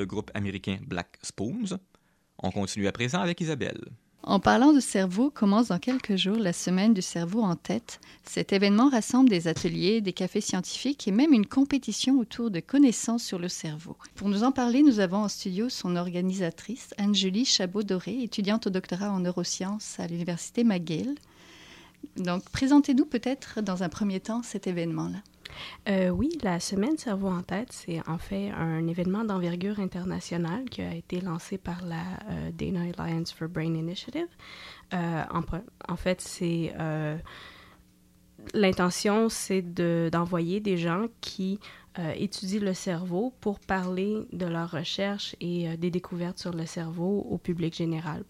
Groupe 0.08 0.32
américain 0.34 0.78
Black 0.84 1.18
Spoons. 1.22 1.78
On 2.42 2.50
continue 2.50 2.88
à 2.88 2.92
présent 2.92 3.20
avec 3.20 3.40
Isabelle. 3.40 3.84
En 4.24 4.40
parlant 4.40 4.72
de 4.72 4.80
cerveau, 4.80 5.30
commence 5.30 5.68
dans 5.68 5.78
quelques 5.78 6.16
jours 6.16 6.36
la 6.36 6.52
semaine 6.52 6.92
du 6.92 7.00
cerveau 7.00 7.40
en 7.42 7.54
tête? 7.54 8.00
Cet 8.24 8.52
événement 8.52 8.90
rassemble 8.90 9.30
des 9.30 9.48
ateliers, 9.48 10.00
des 10.00 10.12
cafés 10.12 10.40
scientifiques 10.40 11.06
et 11.06 11.12
même 11.12 11.32
une 11.32 11.46
compétition 11.46 12.18
autour 12.18 12.50
de 12.50 12.60
connaissances 12.60 13.22
sur 13.22 13.38
le 13.38 13.48
cerveau. 13.48 13.96
Pour 14.16 14.28
nous 14.28 14.42
en 14.42 14.52
parler, 14.52 14.82
nous 14.82 15.00
avons 15.00 15.18
en 15.18 15.28
studio 15.28 15.68
son 15.68 15.96
organisatrice, 15.96 16.92
Anne-Julie 16.98 17.44
Chabot-Doré, 17.44 18.22
étudiante 18.22 18.66
au 18.66 18.70
doctorat 18.70 19.12
en 19.12 19.20
neurosciences 19.20 19.98
à 19.98 20.06
l'Université 20.08 20.64
McGill. 20.64 21.14
Donc, 22.16 22.42
présentez-nous 22.50 23.06
peut-être 23.06 23.62
dans 23.62 23.82
un 23.82 23.88
premier 23.88 24.20
temps 24.20 24.42
cet 24.42 24.66
événement-là. 24.66 25.22
Euh, 25.88 26.10
oui, 26.10 26.30
la 26.42 26.60
semaine 26.60 26.96
Cerveau 26.96 27.28
en 27.28 27.42
tête, 27.42 27.72
c'est 27.72 28.06
en 28.08 28.18
fait 28.18 28.50
un 28.50 28.86
événement 28.86 29.24
d'envergure 29.24 29.80
internationale 29.80 30.64
qui 30.70 30.82
a 30.82 30.94
été 30.94 31.20
lancé 31.20 31.58
par 31.58 31.84
la 31.84 32.02
euh, 32.30 32.50
Dana 32.52 32.80
Alliance 32.98 33.32
for 33.32 33.48
Brain 33.48 33.74
Initiative. 33.74 34.28
Euh, 34.94 35.22
en, 35.30 35.40
en, 35.88 35.96
fait, 35.96 36.20
c'est 36.20 36.74
l'intention, 38.54 39.28
c'est 39.28 39.62
d'envoyer 39.62 40.60
des 40.60 40.76
gens 40.76 41.06
qui 41.20 41.58
étudient 42.14 42.60
le 42.60 42.74
cerveau 42.74 43.34
pour 43.40 43.58
parler 43.58 44.18
de 44.32 44.46
leurs 44.46 44.70
recherches 44.70 45.34
et 45.40 45.76
des 45.76 45.90
découvertes 45.90 46.38
sur 46.38 46.52
le 46.52 46.64
cerveau 46.64 47.26
au 47.28 47.38
public 47.38 47.74
général. 47.74 48.22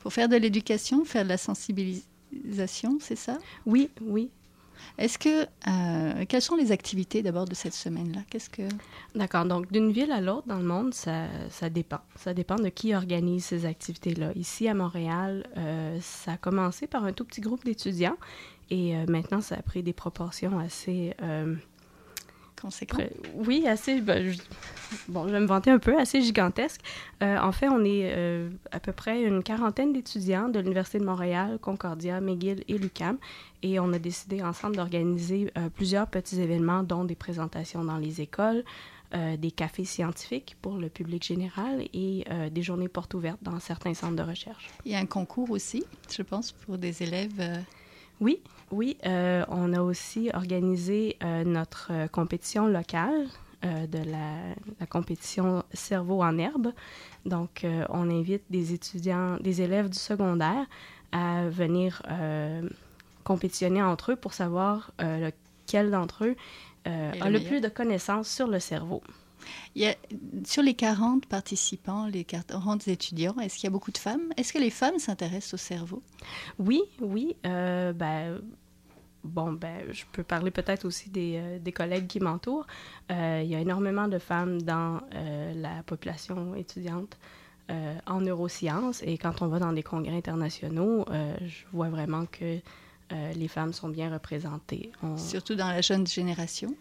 Pour 0.00 0.12
faire 0.12 0.28
de 0.28 0.36
l'éducation, 0.36 1.04
faire 1.06 1.24
de 1.24 1.30
la 1.30 1.38
sensibilisation, 1.38 2.98
c'est 3.00 3.16
ça? 3.16 3.38
Oui, 3.64 3.90
oui, 4.02 4.30
est-ce 4.98 5.18
que 5.18 5.44
euh, 5.68 6.24
quelles 6.28 6.42
sont 6.42 6.56
les 6.56 6.72
activités 6.72 7.22
d'abord 7.22 7.44
de 7.44 7.54
cette 7.54 7.74
semaine-là? 7.74 8.20
Qu'est-ce 8.30 8.50
que 8.50 8.62
D'accord. 9.14 9.44
Donc 9.44 9.70
d'une 9.70 9.92
ville 9.92 10.10
à 10.12 10.20
l'autre 10.20 10.46
dans 10.46 10.58
le 10.58 10.64
monde, 10.64 10.94
ça, 10.94 11.26
ça, 11.50 11.70
dépend. 11.70 12.00
Ça 12.16 12.34
dépend 12.34 12.56
de 12.56 12.68
qui 12.68 12.94
organise 12.94 13.46
ces 13.46 13.64
activités-là. 13.64 14.32
Ici 14.34 14.68
à 14.68 14.74
Montréal, 14.74 15.46
euh, 15.56 15.98
ça 16.00 16.32
a 16.32 16.36
commencé 16.36 16.86
par 16.86 17.04
un 17.04 17.12
tout 17.12 17.24
petit 17.24 17.40
groupe 17.40 17.64
d'étudiants 17.64 18.16
et 18.70 18.96
euh, 18.96 19.04
maintenant 19.08 19.40
ça 19.40 19.56
a 19.56 19.62
pris 19.62 19.82
des 19.82 19.92
proportions 19.92 20.58
assez 20.58 21.14
conséquent. 22.60 22.98
Oui, 23.34 23.66
assez. 23.66 24.00
Ben, 24.00 24.30
je, 24.30 24.38
bon, 25.08 25.26
je 25.26 25.32
vais 25.32 25.40
me 25.40 25.46
vanter 25.46 25.70
un 25.70 25.78
peu, 25.78 25.98
assez 25.98 26.20
gigantesque. 26.22 26.80
Euh, 27.22 27.38
en 27.38 27.52
fait, 27.52 27.68
on 27.68 27.84
est 27.84 28.12
euh, 28.14 28.50
à 28.70 28.80
peu 28.80 28.92
près 28.92 29.22
une 29.22 29.42
quarantaine 29.42 29.92
d'étudiants 29.92 30.48
de 30.48 30.58
l'Université 30.58 30.98
de 30.98 31.04
Montréal, 31.04 31.58
Concordia, 31.60 32.20
McGill 32.20 32.64
et 32.68 32.78
l'UQAM. 32.78 33.18
Et 33.62 33.80
on 33.80 33.92
a 33.92 33.98
décidé 33.98 34.42
ensemble 34.42 34.76
d'organiser 34.76 35.50
euh, 35.56 35.68
plusieurs 35.68 36.06
petits 36.06 36.40
événements, 36.40 36.82
dont 36.82 37.04
des 37.04 37.16
présentations 37.16 37.84
dans 37.84 37.98
les 37.98 38.20
écoles, 38.20 38.64
des 39.38 39.50
cafés 39.50 39.86
scientifiques 39.86 40.54
pour 40.60 40.76
le 40.76 40.90
public 40.90 41.24
général 41.24 41.82
et 41.94 42.26
des 42.50 42.62
journées 42.62 42.88
portes 42.88 43.14
ouvertes 43.14 43.38
dans 43.40 43.58
certains 43.58 43.94
centres 43.94 44.16
de 44.16 44.22
recherche. 44.22 44.68
Il 44.84 44.92
y 44.92 44.96
a 44.96 44.98
un 44.98 45.06
concours 45.06 45.50
aussi, 45.50 45.82
je 46.14 46.20
pense, 46.20 46.52
pour 46.52 46.76
des 46.76 47.02
élèves. 47.02 47.64
Oui, 48.20 48.42
oui, 48.70 48.98
euh, 49.06 49.44
on 49.48 49.72
a 49.72 49.80
aussi 49.80 50.30
organisé 50.34 51.16
euh, 51.22 51.44
notre 51.44 51.88
euh, 51.90 52.08
compétition 52.08 52.66
locale 52.66 53.26
de 53.62 53.98
la, 53.98 54.86
compétition 54.86 55.64
Cerveau 55.72 56.22
en 56.22 56.38
herbe. 56.38 56.68
Donc, 57.26 57.66
on 57.88 58.08
invite 58.08 58.44
des 58.50 58.72
étudiants, 58.72 59.36
des 59.40 59.62
élèves 59.62 59.88
du 59.88 59.98
secondaire 59.98 60.64
à 61.10 61.48
venir 61.48 62.00
compétitionner 63.24 63.82
entre 63.82 64.12
eux 64.12 64.16
pour 64.16 64.32
savoir 64.32 64.92
lequel 65.00 65.90
d'entre 65.90 66.24
eux 66.24 66.36
a 66.84 67.30
le 67.30 67.40
plus 67.40 67.60
de 67.60 67.68
connaissances 67.68 68.28
sur 68.28 68.46
le 68.46 68.60
cerveau. 68.60 69.02
Il 69.74 69.82
y 69.82 69.86
a, 69.86 69.94
sur 70.44 70.62
les 70.62 70.74
40 70.74 71.26
participants, 71.26 72.06
les 72.06 72.24
40 72.24 72.88
étudiants, 72.88 73.36
est-ce 73.40 73.56
qu'il 73.56 73.64
y 73.64 73.66
a 73.68 73.70
beaucoup 73.70 73.92
de 73.92 73.98
femmes? 73.98 74.32
Est-ce 74.36 74.52
que 74.52 74.58
les 74.58 74.70
femmes 74.70 74.98
s'intéressent 74.98 75.54
au 75.54 75.56
cerveau? 75.56 76.02
Oui, 76.58 76.82
oui. 77.00 77.36
Euh, 77.46 77.92
ben, 77.92 78.40
bon, 79.24 79.52
ben, 79.52 79.84
je 79.92 80.04
peux 80.12 80.22
parler 80.22 80.50
peut-être 80.50 80.84
aussi 80.84 81.10
des, 81.10 81.36
euh, 81.36 81.58
des, 81.58 81.72
collègues 81.72 82.06
qui 82.06 82.20
m'entourent. 82.20 82.66
Euh, 83.10 83.42
il 83.44 83.50
y 83.50 83.54
a 83.54 83.60
énormément 83.60 84.08
de 84.08 84.18
femmes 84.18 84.62
dans 84.62 85.00
la 85.54 85.82
population 85.84 86.54
étudiante 86.54 87.18
en 88.06 88.22
neurosciences 88.22 89.02
et 89.02 89.18
quand 89.18 89.42
on 89.42 89.48
va 89.48 89.58
dans 89.58 89.74
des 89.74 89.82
congrès 89.82 90.16
internationaux, 90.16 91.04
je 91.42 91.64
vois 91.70 91.90
vraiment 91.90 92.24
que 92.24 92.58
les 93.10 93.48
femmes 93.48 93.74
sont 93.74 93.90
bien 93.90 94.10
représentées. 94.10 94.90
Surtout 95.16 95.54
dans 95.54 95.68
la 95.68 95.82
jeune 95.82 96.06
génération? 96.06 96.74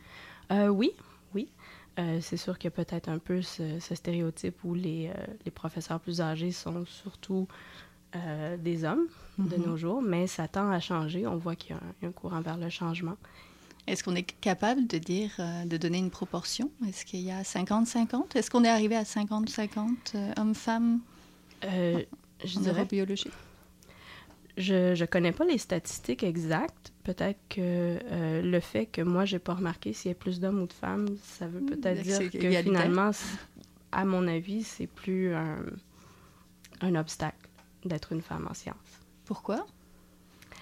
Oui, 0.50 0.92
oui. 1.36 1.50
Euh, 2.00 2.20
c'est 2.22 2.38
sûr 2.38 2.58
qu'il 2.58 2.66
y 2.66 2.74
a 2.74 2.84
peut-être 2.84 3.10
un 3.10 3.18
peu 3.18 3.42
ce, 3.42 3.80
stéréotype 3.80 4.64
où 4.64 4.76
les, 4.76 5.08
euh, 5.08 5.14
les, 5.46 5.52
professeurs 5.52 6.00
plus 6.00 6.22
âgés 6.22 6.52
sont 6.52 6.86
surtout 6.86 7.48
euh, 8.16 8.56
des 8.58 8.84
hommes 8.84 9.08
de 9.40 9.58
mhm. 9.58 9.66
nos 9.66 9.78
jours, 9.78 10.02
mais 10.02 10.28
ça 10.28 10.48
tend 10.48 10.70
à 10.70 10.80
changer. 10.80 11.26
On 11.26 11.38
voit 11.38 11.56
qu'il 11.56 11.76
y 11.76 11.80
a 11.80 12.08
un, 12.08 12.12
courant 12.12 12.42
vers 12.42 12.58
le 12.58 12.70
changement. 12.70 13.18
Est-ce 13.88 14.04
qu'on 14.04 14.16
est 14.16 14.24
capable 14.42 14.86
de 14.86 14.98
dire, 14.98 15.32
de 15.66 15.78
donner 15.78 15.98
une 15.98 16.10
proportion? 16.10 16.70
Est-ce 16.86 17.06
qu'il 17.06 17.22
y 17.22 17.32
a 17.32 17.42
50-50? 17.44 18.36
Est-ce 18.36 18.52
qu'on 18.52 18.66
est 18.66 18.70
arrivé 18.70 18.98
à 18.98 19.04
50-50 19.04 20.38
hommes-femmes 20.38 21.00
euh, 21.64 22.04
en 22.44 22.60
neurobiologie? 22.60 23.32
Je 24.58 25.00
ne 25.00 25.06
connais 25.06 25.32
pas 25.32 25.46
les 25.46 25.60
statistiques 25.60 26.24
exactes. 26.24 26.92
Peut-être 27.04 27.40
que 27.48 27.60
euh, 27.62 28.42
le 28.42 28.60
fait 28.60 28.88
que 28.88 29.02
moi, 29.02 29.24
j'ai 29.24 29.40
pas 29.40 29.54
remarqué 29.54 29.94
s'il 29.94 30.10
y 30.10 30.12
a 30.12 30.16
plus 30.16 30.40
d'hommes 30.40 30.62
ou 30.62 30.68
de 30.68 30.74
femmes, 30.74 31.08
ça 31.24 31.48
veut 31.48 31.62
hmm, 31.62 31.68
peut-être 31.68 32.02
dire 32.02 32.32
que 32.32 32.52
finalement, 32.64 33.12
à 33.92 34.04
mon 34.04 34.28
avis, 34.28 34.64
c'est 34.64 34.88
plus 34.88 35.34
un, 35.34 35.58
un 36.82 36.96
obstacle 36.96 37.48
d'être 37.86 38.12
une 38.12 38.22
femme 38.22 38.48
en 38.50 38.54
sciences. 38.56 38.76
Pourquoi? 39.26 39.66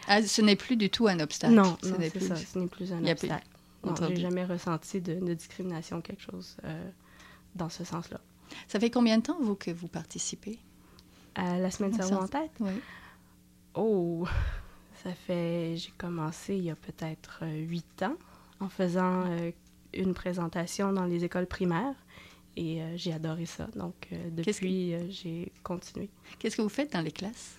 Ah, 0.08 0.21
ce 0.21 0.41
n'est 0.41 0.58
plus 0.58 0.75
du 0.75 0.89
tout 0.89 1.08
un 1.08 1.19
obstacle. 1.19 1.53
Non, 1.53 1.77
ce 1.81 1.89
n'est 1.89 2.10
plus... 2.10 2.27
ça, 2.27 2.36
ce 2.36 2.60
n'est 2.60 2.67
plus 2.67 2.91
un 2.91 3.03
obstacle. 3.05 3.47
Je 3.84 4.03
n'ai 4.05 4.15
jamais 4.17 4.45
ressenti 4.45 4.99
de, 4.99 5.15
de, 5.15 5.34
discrimination, 5.34 6.01
quelque 6.01 6.21
chose 6.21 6.58
euh, 6.65 6.89
dans 7.55 7.69
ce 7.69 7.84
sens-là. 7.84 8.19
Ça 8.67 8.79
fait 8.79 8.89
combien 8.89 9.17
de 9.17 9.23
temps, 9.23 9.38
vous, 9.39 9.55
que 9.55 9.71
vous 9.71 9.88
participez? 9.88 10.60
À 11.36 11.58
la 11.58 11.71
semaine 11.71 11.93
cerveau 11.93 12.15
en 12.15 12.27
tête? 12.27 12.51
Oui. 12.60 12.71
Oh, 13.75 14.25
ça 15.03 15.13
fait. 15.13 15.75
J'ai 15.77 15.91
commencé 15.97 16.55
il 16.55 16.63
y 16.63 16.69
a 16.69 16.75
peut-être 16.75 17.39
euh, 17.43 17.53
huit 17.53 18.03
ans 18.03 18.15
en 18.59 18.69
faisant 18.69 19.25
euh, 19.27 19.51
une 19.93 20.13
présentation 20.13 20.93
dans 20.93 21.05
les 21.05 21.23
écoles 21.23 21.45
primaires 21.45 21.95
et 22.55 22.81
euh, 22.81 22.93
j'ai 22.95 23.11
adoré 23.11 23.45
ça. 23.45 23.67
Donc, 23.75 24.09
depuis, 24.31 24.95
j'ai 25.09 25.51
continué. 25.63 26.09
Qu'est-ce 26.39 26.55
que 26.55 26.61
vous 26.61 26.69
faites 26.69 26.93
dans 26.93 27.01
les 27.01 27.11
classes? 27.11 27.57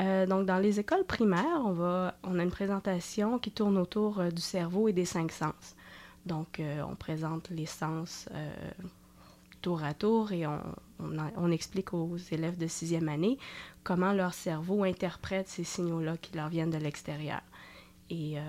donc, 0.00 0.46
dans 0.46 0.58
les 0.58 0.80
écoles 0.80 1.04
primaires, 1.04 1.62
on, 1.64 1.70
va, 1.70 2.16
on 2.24 2.36
a 2.40 2.42
une 2.42 2.50
présentation 2.50 3.38
qui 3.38 3.52
tourne 3.52 3.78
autour 3.78 4.20
du 4.32 4.42
cerveau 4.42 4.88
et 4.88 4.92
des 4.92 5.04
cinq 5.04 5.30
sens. 5.30 5.76
Donc, 6.26 6.60
on 6.60 6.96
présente 6.96 7.50
les 7.50 7.66
sens 7.66 8.28
tour 9.62 9.84
à 9.84 9.94
tour 9.94 10.32
et 10.32 10.44
on, 10.46 10.60
on, 11.36 11.50
explique 11.50 11.92
aux 11.94 12.16
élèves 12.30 12.56
de 12.56 12.66
sixième 12.66 13.08
année 13.08 13.38
comment 13.82 14.12
leur 14.12 14.34
cerveau 14.34 14.84
interprète 14.84 15.48
ces 15.48 15.64
signaux-là 15.64 16.16
qui 16.16 16.36
leur 16.36 16.48
viennent 16.48 16.70
de 16.70 16.78
l'extérieur. 16.78 17.40
Et 18.10 18.38
euh, 18.38 18.42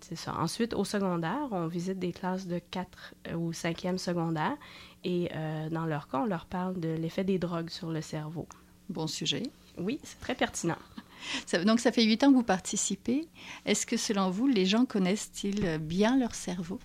c'est 0.00 0.16
ça. 0.16 0.34
Ensuite, 0.38 0.74
au 0.74 0.84
secondaire, 0.84 1.48
on 1.50 1.66
visite 1.66 1.98
des 1.98 2.12
classes 2.12 2.46
de 2.46 2.58
4 2.70 3.14
euh, 3.28 3.34
ou 3.34 3.52
5e 3.52 3.98
secondaire 3.98 4.56
et 5.04 5.30
euh, 5.34 5.68
dans 5.70 5.86
leur 5.86 6.08
cas, 6.08 6.18
on 6.18 6.26
leur 6.26 6.46
parle 6.46 6.78
de 6.78 6.88
l'effet 6.88 7.24
des 7.24 7.38
drogues 7.38 7.70
sur 7.70 7.90
le 7.90 8.00
cerveau. 8.00 8.46
Bon 8.88 9.06
sujet. 9.06 9.44
Oui, 9.78 10.00
c'est 10.02 10.20
très 10.20 10.34
pertinent. 10.34 10.78
donc, 11.64 11.80
ça 11.80 11.92
fait 11.92 12.04
huit 12.04 12.22
ans 12.24 12.30
que 12.30 12.36
vous 12.36 12.42
participez. 12.42 13.26
Est-ce 13.66 13.86
que, 13.86 13.96
selon 13.96 14.30
vous, 14.30 14.46
les 14.46 14.66
gens 14.66 14.84
connaissent-ils 14.84 15.78
bien 15.78 16.18
leur 16.18 16.34
cerveau? 16.34 16.78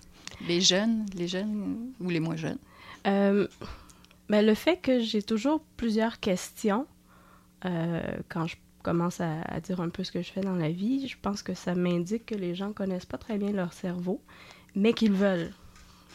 Les 0.48 0.60
jeunes, 0.60 1.06
les 1.14 1.28
jeunes 1.28 1.92
ou 2.00 2.08
les 2.08 2.20
moins 2.20 2.36
jeunes? 2.36 2.58
Euh, 3.06 3.46
mais 4.30 4.42
le 4.42 4.54
fait 4.54 4.76
que 4.76 5.00
j'ai 5.00 5.24
toujours 5.24 5.60
plusieurs 5.76 6.20
questions 6.20 6.86
euh, 7.64 8.00
quand 8.28 8.46
je 8.46 8.54
commence 8.84 9.20
à, 9.20 9.58
dire 9.60 9.80
un 9.80 9.88
peu 9.88 10.04
ce 10.04 10.12
que 10.12 10.22
je 10.22 10.30
fais 10.30 10.40
dans 10.40 10.54
la 10.54 10.70
vie, 10.70 11.08
je 11.08 11.16
pense 11.20 11.42
que 11.42 11.52
ça 11.52 11.74
m'indique 11.74 12.26
que 12.26 12.36
les 12.36 12.54
gens 12.54 12.72
connaissent 12.72 13.06
pas 13.06 13.18
très 13.18 13.38
bien 13.38 13.50
leur 13.50 13.72
cerveau, 13.72 14.22
mais 14.76 14.92
qu'ils 14.92 15.12
veulent 15.12 15.50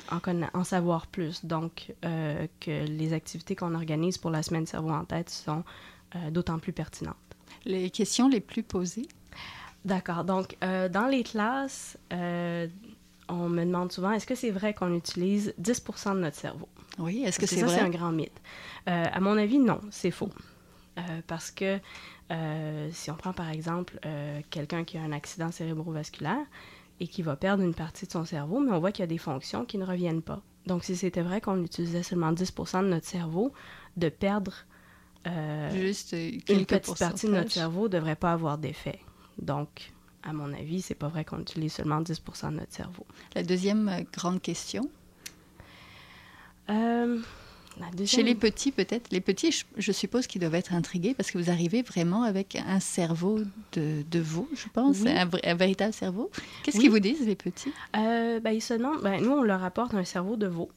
en, 0.10 0.20
en, 0.54 0.64
savoir 0.64 1.08
plus. 1.08 1.44
Donc, 1.44 1.94
euh, 2.06 2.48
que 2.62 2.86
les 2.86 3.12
activités 3.12 3.54
qu'on 3.54 3.76
organise 3.76 4.18
pour 4.18 4.32
la 4.32 4.44
semaine 4.44 4.66
cerveau 4.66 4.92
en 4.92 5.04
tête 5.04 5.30
sont 5.30 5.66
d'autant 6.32 6.58
plus 6.58 6.72
pertinentes. 6.72 7.18
Les 7.66 7.90
questions 7.90 8.30
les 8.30 8.40
plus 8.40 8.64
posées? 8.64 9.10
D'accord. 9.84 10.24
Donc, 10.24 10.56
dans 10.62 11.10
les 11.12 11.24
classes, 11.24 11.98
on 12.12 13.50
me 13.50 13.66
demande 13.66 13.92
souvent, 13.92 14.12
est-ce 14.12 14.26
que 14.26 14.36
c'est 14.36 14.52
vrai 14.52 14.74
qu'on 14.74 14.96
utilise 14.96 15.54
10% 15.62 16.16
de 16.16 16.20
notre 16.22 16.38
cerveau? 16.38 16.70
Oui, 16.98 17.24
est-ce 17.26 17.40
que 17.40 17.46
c'est 17.46 17.62
vrai? 17.62 17.76
c'est 17.76 17.82
un 17.82 17.90
grand 17.90 18.12
mythe. 18.12 18.42
Euh, 18.88 19.06
à 19.12 19.20
mon 19.20 19.38
avis, 19.38 19.60
non, 19.60 19.80
c'est 19.92 20.12
faux. 20.12 20.30
Euh, 20.98 21.02
parce 21.28 21.52
que 21.52 21.80
euh, 22.32 22.90
si 22.94 23.12
on 23.12 23.16
prend 23.16 23.34
par 23.34 23.50
exemple 23.50 24.00
quelqu'un 24.50 24.84
qui 24.84 24.98
a 24.98 25.02
un 25.02 25.12
accident 25.12 25.52
cérébrovasculaire 25.52 26.46
et 27.00 27.08
qui 27.08 27.22
va 27.22 27.36
perdre 27.36 27.64
une 27.64 27.74
partie 27.74 28.06
de 28.06 28.12
son 28.12 28.24
cerveau, 28.24 28.60
mais 28.60 28.72
on 28.72 28.80
voit 28.80 28.92
qu'il 28.92 29.04
y 29.04 29.04
a 29.04 29.08
des 29.08 29.18
fonctions 29.18 29.66
qui 29.66 29.78
ne 29.78 29.86
reviennent 29.86 30.22
pas. 30.22 30.42
Donc, 30.66 30.84
si 30.84 30.96
c'était 30.96 31.22
vrai 31.22 31.42
qu'on 31.42 31.62
utilisait 31.64 32.02
seulement 32.02 32.32
10% 32.32 32.84
de 32.84 32.88
notre 32.88 33.06
cerveau, 33.06 33.52
de 33.98 34.10
perdre 34.10 34.54
Juste 35.72 36.12
une 36.12 36.42
quelques 36.44 36.68
petite 36.70 37.00
partie 37.00 37.26
de 37.26 37.32
notre 37.32 37.52
cerveau 37.52 37.84
ne 37.84 37.88
devrait 37.88 38.16
pas 38.16 38.32
avoir 38.32 38.60
d'effet. 38.60 39.00
Donc, 39.40 39.92
à 40.22 40.34
mon 40.34 40.54
avis, 40.54 40.82
c'est 40.82 40.96
pas 40.96 41.08
vrai 41.08 41.26
qu'on 41.26 41.40
utilise 41.40 41.74
seulement 41.74 42.02
10% 42.02 42.52
de 42.52 42.58
notre 42.58 42.74
cerveau. 42.74 43.06
La 43.34 43.42
deuxième 43.42 44.06
grande 44.14 44.40
question. 44.42 44.90
Euh, 46.70 47.20
Chez 48.06 48.24
les 48.24 48.36
petits, 48.36 48.72
peut-être. 48.72 49.12
Les 49.12 49.22
petits, 49.22 49.52
je, 49.52 49.64
je 49.78 49.92
suppose 49.92 50.28
qu'ils 50.28 50.42
doivent 50.42 50.56
être 50.56 50.74
intrigués 50.74 51.14
parce 51.14 51.30
que 51.32 51.38
vous 51.38 51.50
arrivez 51.50 51.82
vraiment 51.82 52.24
avec 52.24 52.56
un 52.56 52.80
cerveau 52.80 53.40
de, 53.74 54.04
de 54.10 54.20
veau, 54.20 54.48
je 54.56 54.68
pense, 54.74 55.02
Oui. 55.02 55.10
un, 55.12 55.56
véritable 55.56 55.94
cerveau. 55.94 56.32
Qu'est-ce 56.64 56.78
Oui. 56.78 56.84
qu'ils 56.84 56.92
vous 56.92 57.00
disent, 57.00 57.26
les 57.26 57.36
petits? 57.36 57.72
Euh, 57.98 58.40
ben, 58.40 58.52
ils 58.52 58.62
se 58.62 58.74
demandent, 58.74 59.02
ben, 59.02 59.22
nous, 59.22 59.32
on 59.32 59.44
leur 59.44 59.64
apporte 59.64 59.94
un 59.94 60.06
cerveau 60.06 60.38
de 60.38 60.48
veau. 60.48 60.70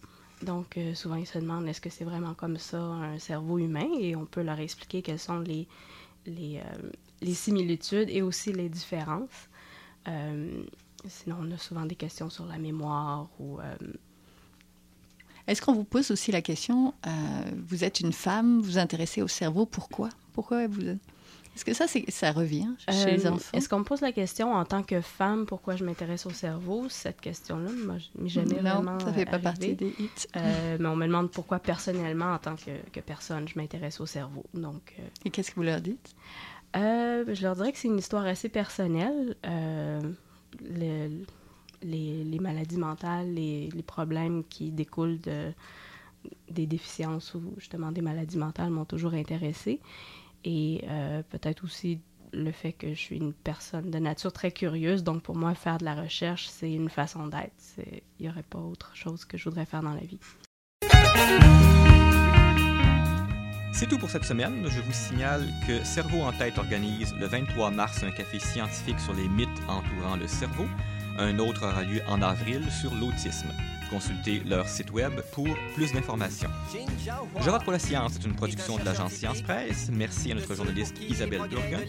Donc, 0.43 0.77
euh, 0.77 0.95
souvent, 0.95 1.17
ils 1.17 1.27
se 1.27 1.39
demandent 1.39 1.67
est-ce 1.69 1.81
que 1.81 1.91
c'est 1.91 2.05
vraiment 2.05 2.35
comme 2.35 2.59
ça 2.59 2.79
un 2.81 3.19
cerveau 3.19 3.59
humain? 3.59 3.89
Et 4.01 4.15
on 4.17 4.25
peut 4.27 4.43
leur 4.43 4.59
expliquer 4.61 5.03
quelles 5.03 5.19
sont 5.19 5.39
les, 5.41 5.67
les, 6.27 6.61
les 7.23 7.35
similitudes 7.35 8.09
et 8.11 8.23
aussi 8.23 8.53
les 8.53 8.69
différences. 8.69 9.49
Sinon, 11.07 11.37
on 11.41 11.51
a 11.53 11.59
souvent 11.59 11.87
des 11.87 11.95
questions 11.95 12.29
sur 12.31 12.45
la 12.47 12.59
mémoire 12.59 13.29
ou. 13.39 13.59
Est-ce 15.49 15.61
qu'on 15.63 15.73
vous 15.73 15.85
pose 15.85 16.11
aussi 16.13 16.31
la 16.31 16.43
question 16.43 16.95
euh, 17.07 17.11
vous 17.67 17.83
êtes 17.83 18.01
une 18.01 18.13
femme, 18.13 18.59
vous 18.59 18.65
vous 18.73 18.79
intéressez 18.79 19.23
au 19.23 19.29
cerveau, 19.29 19.67
pourquoi? 19.67 20.11
Pourquoi 20.35 20.67
vous 20.69 20.81
Est-ce 20.83 21.65
que 21.65 21.73
ça, 21.75 21.87
ça 22.09 22.33
revient 22.33 22.69
chez 22.89 23.17
les 23.17 23.27
euh, 23.27 23.31
enfants 23.33 23.51
Est-ce 23.57 23.69
qu'on 23.69 23.79
me 23.81 23.85
pose 23.85 24.03
la 24.03 24.13
question 24.13 24.53
en 24.53 24.65
tant 24.65 24.83
que 24.83 25.01
femme 25.01 25.47
pourquoi 25.47 25.75
je 25.77 25.85
m'intéresse 25.85 26.27
au 26.27 26.31
cerveau? 26.31 26.87
Cette 26.91 27.21
question-là, 27.21 27.71
moi, 27.87 27.97
je 27.99 28.23
m'y 28.23 28.29
jamais 28.29 28.57
Non, 28.63 28.83
vraiment. 28.83 29.01
ça 29.01 29.13
fait 29.13 29.25
pas 29.25 29.39
partie 29.39 29.75
des 29.75 29.95
hits. 29.99 30.11
Euh, 30.37 30.77
mais 30.81 30.87
on 30.89 30.97
me 30.97 31.07
demande 31.07 31.31
pourquoi 31.31 31.59
personnellement, 31.59 32.33
en 32.35 32.39
tant 32.39 32.55
que, 32.55 32.71
que 32.93 33.01
personne, 33.01 33.49
je 33.49 33.59
m'intéresse 33.59 34.01
au 34.01 34.07
cerveau. 34.07 34.45
Donc, 34.55 34.95
euh, 34.99 35.03
Et 35.25 35.31
qu'est-ce 35.31 35.51
que 35.51 35.57
vous 35.57 35.63
leur 35.63 35.81
dites? 35.81 36.15
Je 36.75 37.43
leur 37.43 37.57
dirais 37.57 37.73
que 37.73 37.79
c'est 37.79 37.89
une 37.89 37.99
histoire 37.99 38.27
assez 38.27 38.51
personnelle. 38.51 39.35
Le- 40.63 41.25
les, 41.83 42.39
maladies 42.41 42.79
mentales, 42.79 43.33
les, 43.33 43.69
les 43.69 43.83
problèmes 43.83 44.45
qui 44.45 44.71
découlent 44.71 45.21
de, 45.21 45.53
des 46.51 46.67
déficiences 46.67 47.35
ou 47.35 47.55
justement 47.59 47.93
des 47.93 48.03
maladies 48.03 48.39
mentales 48.39 48.71
m'ont 48.71 48.85
toujours 48.85 49.15
intéressée. 49.15 49.81
Et 50.45 50.85
euh, 50.89 51.23
peut-être 51.29 51.65
aussi 51.65 52.01
le 52.33 52.53
fait 52.53 52.73
que 52.73 52.89
je 52.91 52.99
suis 52.99 53.17
une 53.17 53.33
personne 53.33 53.91
de 53.91 53.99
nature 53.99 54.33
très 54.33 54.53
curieuse. 54.53 55.03
Donc 55.03 55.23
pour 55.23 55.37
moi, 55.37 55.55
faire 55.55 55.79
de 55.79 55.85
la 55.85 55.95
recherche, 55.95 56.47
c'est 56.49 56.73
une 56.73 56.91
façon 56.91 57.27
d'être. 57.27 57.53
Il 58.19 58.25
n'y 58.25 58.29
aurait 58.29 58.43
pas 58.43 58.59
autre 58.59 58.95
chose 58.95 59.25
que 59.25 59.39
je 59.39 59.45
voudrais 59.45 59.67
faire 59.67 59.83
dans 59.83 59.95
la 59.95 60.01
vie. 60.01 60.21
C'est 63.73 63.87
tout 63.87 63.99
pour 63.99 64.11
cette 64.11 64.25
semaine. 64.25 64.67
Je 64.69 64.81
vous 64.81 64.93
signale 64.93 65.47
que 65.67 65.85
Cerveau 65.85 66.23
en 66.23 66.33
tête 66.33 66.59
organise 66.59 67.15
le 67.15 67.27
23 67.27 67.71
mars 67.71 68.03
un 68.03 68.11
café 68.11 68.41
scientifique 68.41 68.99
sur 68.99 69.15
les 69.15 69.29
mythes 69.29 69.49
entourant 69.69 70.17
le 70.17 70.27
cerveau. 70.27 70.67
Un 71.19 71.39
autre 71.41 71.67
aura 71.67 71.83
lieu 71.83 72.01
en 72.07 72.23
avril 72.23 72.63
sur 72.71 72.95
l'autisme. 72.95 73.49
Consultez 73.91 74.43
leur 74.47 74.67
site 74.69 74.93
web 74.93 75.21
pour 75.33 75.49
plus 75.75 75.93
d'informations. 75.93 76.49
Je 77.41 77.65
pour 77.65 77.73
la 77.73 77.79
science 77.79 78.17
est 78.17 78.25
une 78.25 78.35
production 78.35 78.79
de 78.79 78.85
l'agence 78.85 79.13
Science 79.13 79.43
Presse. 79.43 79.91
Merci 79.93 80.31
à 80.31 80.35
notre 80.35 80.55
journaliste 80.55 80.95
Isabelle 81.01 81.49
Durguin 81.49 81.81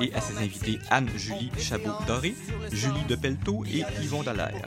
et 0.00 0.12
à 0.14 0.20
ses 0.20 0.36
invités 0.38 0.78
Anne-Julie 0.90 1.50
Chabot-Doré, 1.56 2.34
Julie 2.72 3.04
Depelto 3.08 3.64
et 3.64 3.84
Yvon 4.02 4.22
Dallaire. 4.22 4.66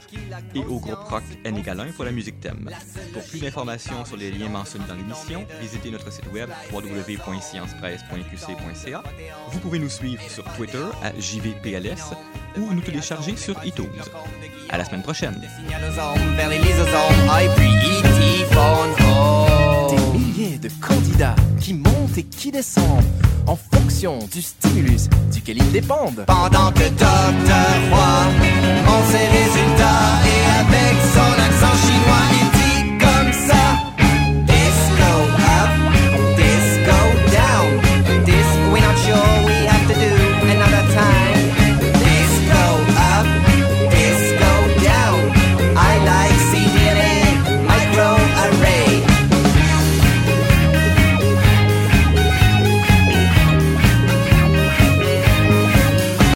Et 0.54 0.60
au 0.60 0.80
groupe 0.80 1.04
rock 1.04 1.22
N 1.44 1.58
égale 1.58 1.80
1 1.80 1.92
pour 1.92 2.04
la 2.04 2.10
musique 2.10 2.40
thème. 2.40 2.70
Pour 3.12 3.22
plus 3.24 3.40
d'informations 3.40 4.04
sur 4.04 4.16
les 4.16 4.32
liens 4.32 4.48
mentionnés 4.48 4.86
dans 4.88 4.94
l'émission, 4.94 5.46
visitez 5.60 5.90
notre 5.90 6.10
site 6.10 6.32
web 6.32 6.48
www.sciencepresse.qc.ca. 6.72 9.02
Vous 9.50 9.60
pouvez 9.60 9.78
nous 9.78 9.90
suivre 9.90 10.22
sur 10.28 10.42
Twitter 10.54 10.84
à 11.02 11.12
JVPLS 11.20 12.16
ou 12.56 12.72
nous 12.72 12.80
télécharger 12.80 13.36
sur 13.36 13.54
iTunes. 13.64 13.86
À 14.70 14.78
la 14.78 14.84
semaine 14.84 15.02
prochaine. 15.02 15.40
Signalosomes 15.56 16.34
vers 16.36 16.48
les 16.48 16.58
lysosomes, 16.58 17.28
I 17.28 17.48
puis 17.56 17.68
E.T. 17.68 18.54
phone 18.54 19.90
Des 19.90 20.18
milliers 20.18 20.58
de 20.58 20.68
candidats 20.80 21.36
qui 21.60 21.74
montent 21.74 22.18
et 22.18 22.24
qui 22.24 22.50
descendent 22.50 23.04
en 23.46 23.56
fonction 23.56 24.18
du 24.30 24.42
stimulus 24.42 25.08
duquel 25.32 25.58
ils 25.58 25.72
dépendent. 25.72 26.24
Pendant 26.26 26.70
que 26.72 26.88
Docteur 26.88 27.78
Roy, 27.90 28.26
on 28.86 29.10
ses 29.10 29.26
résultats 29.26 30.20
et 30.26 30.40
avec 30.60 30.96
son 31.14 31.32
accent 31.42 31.76
chinois, 31.86 32.26
il 32.32 32.57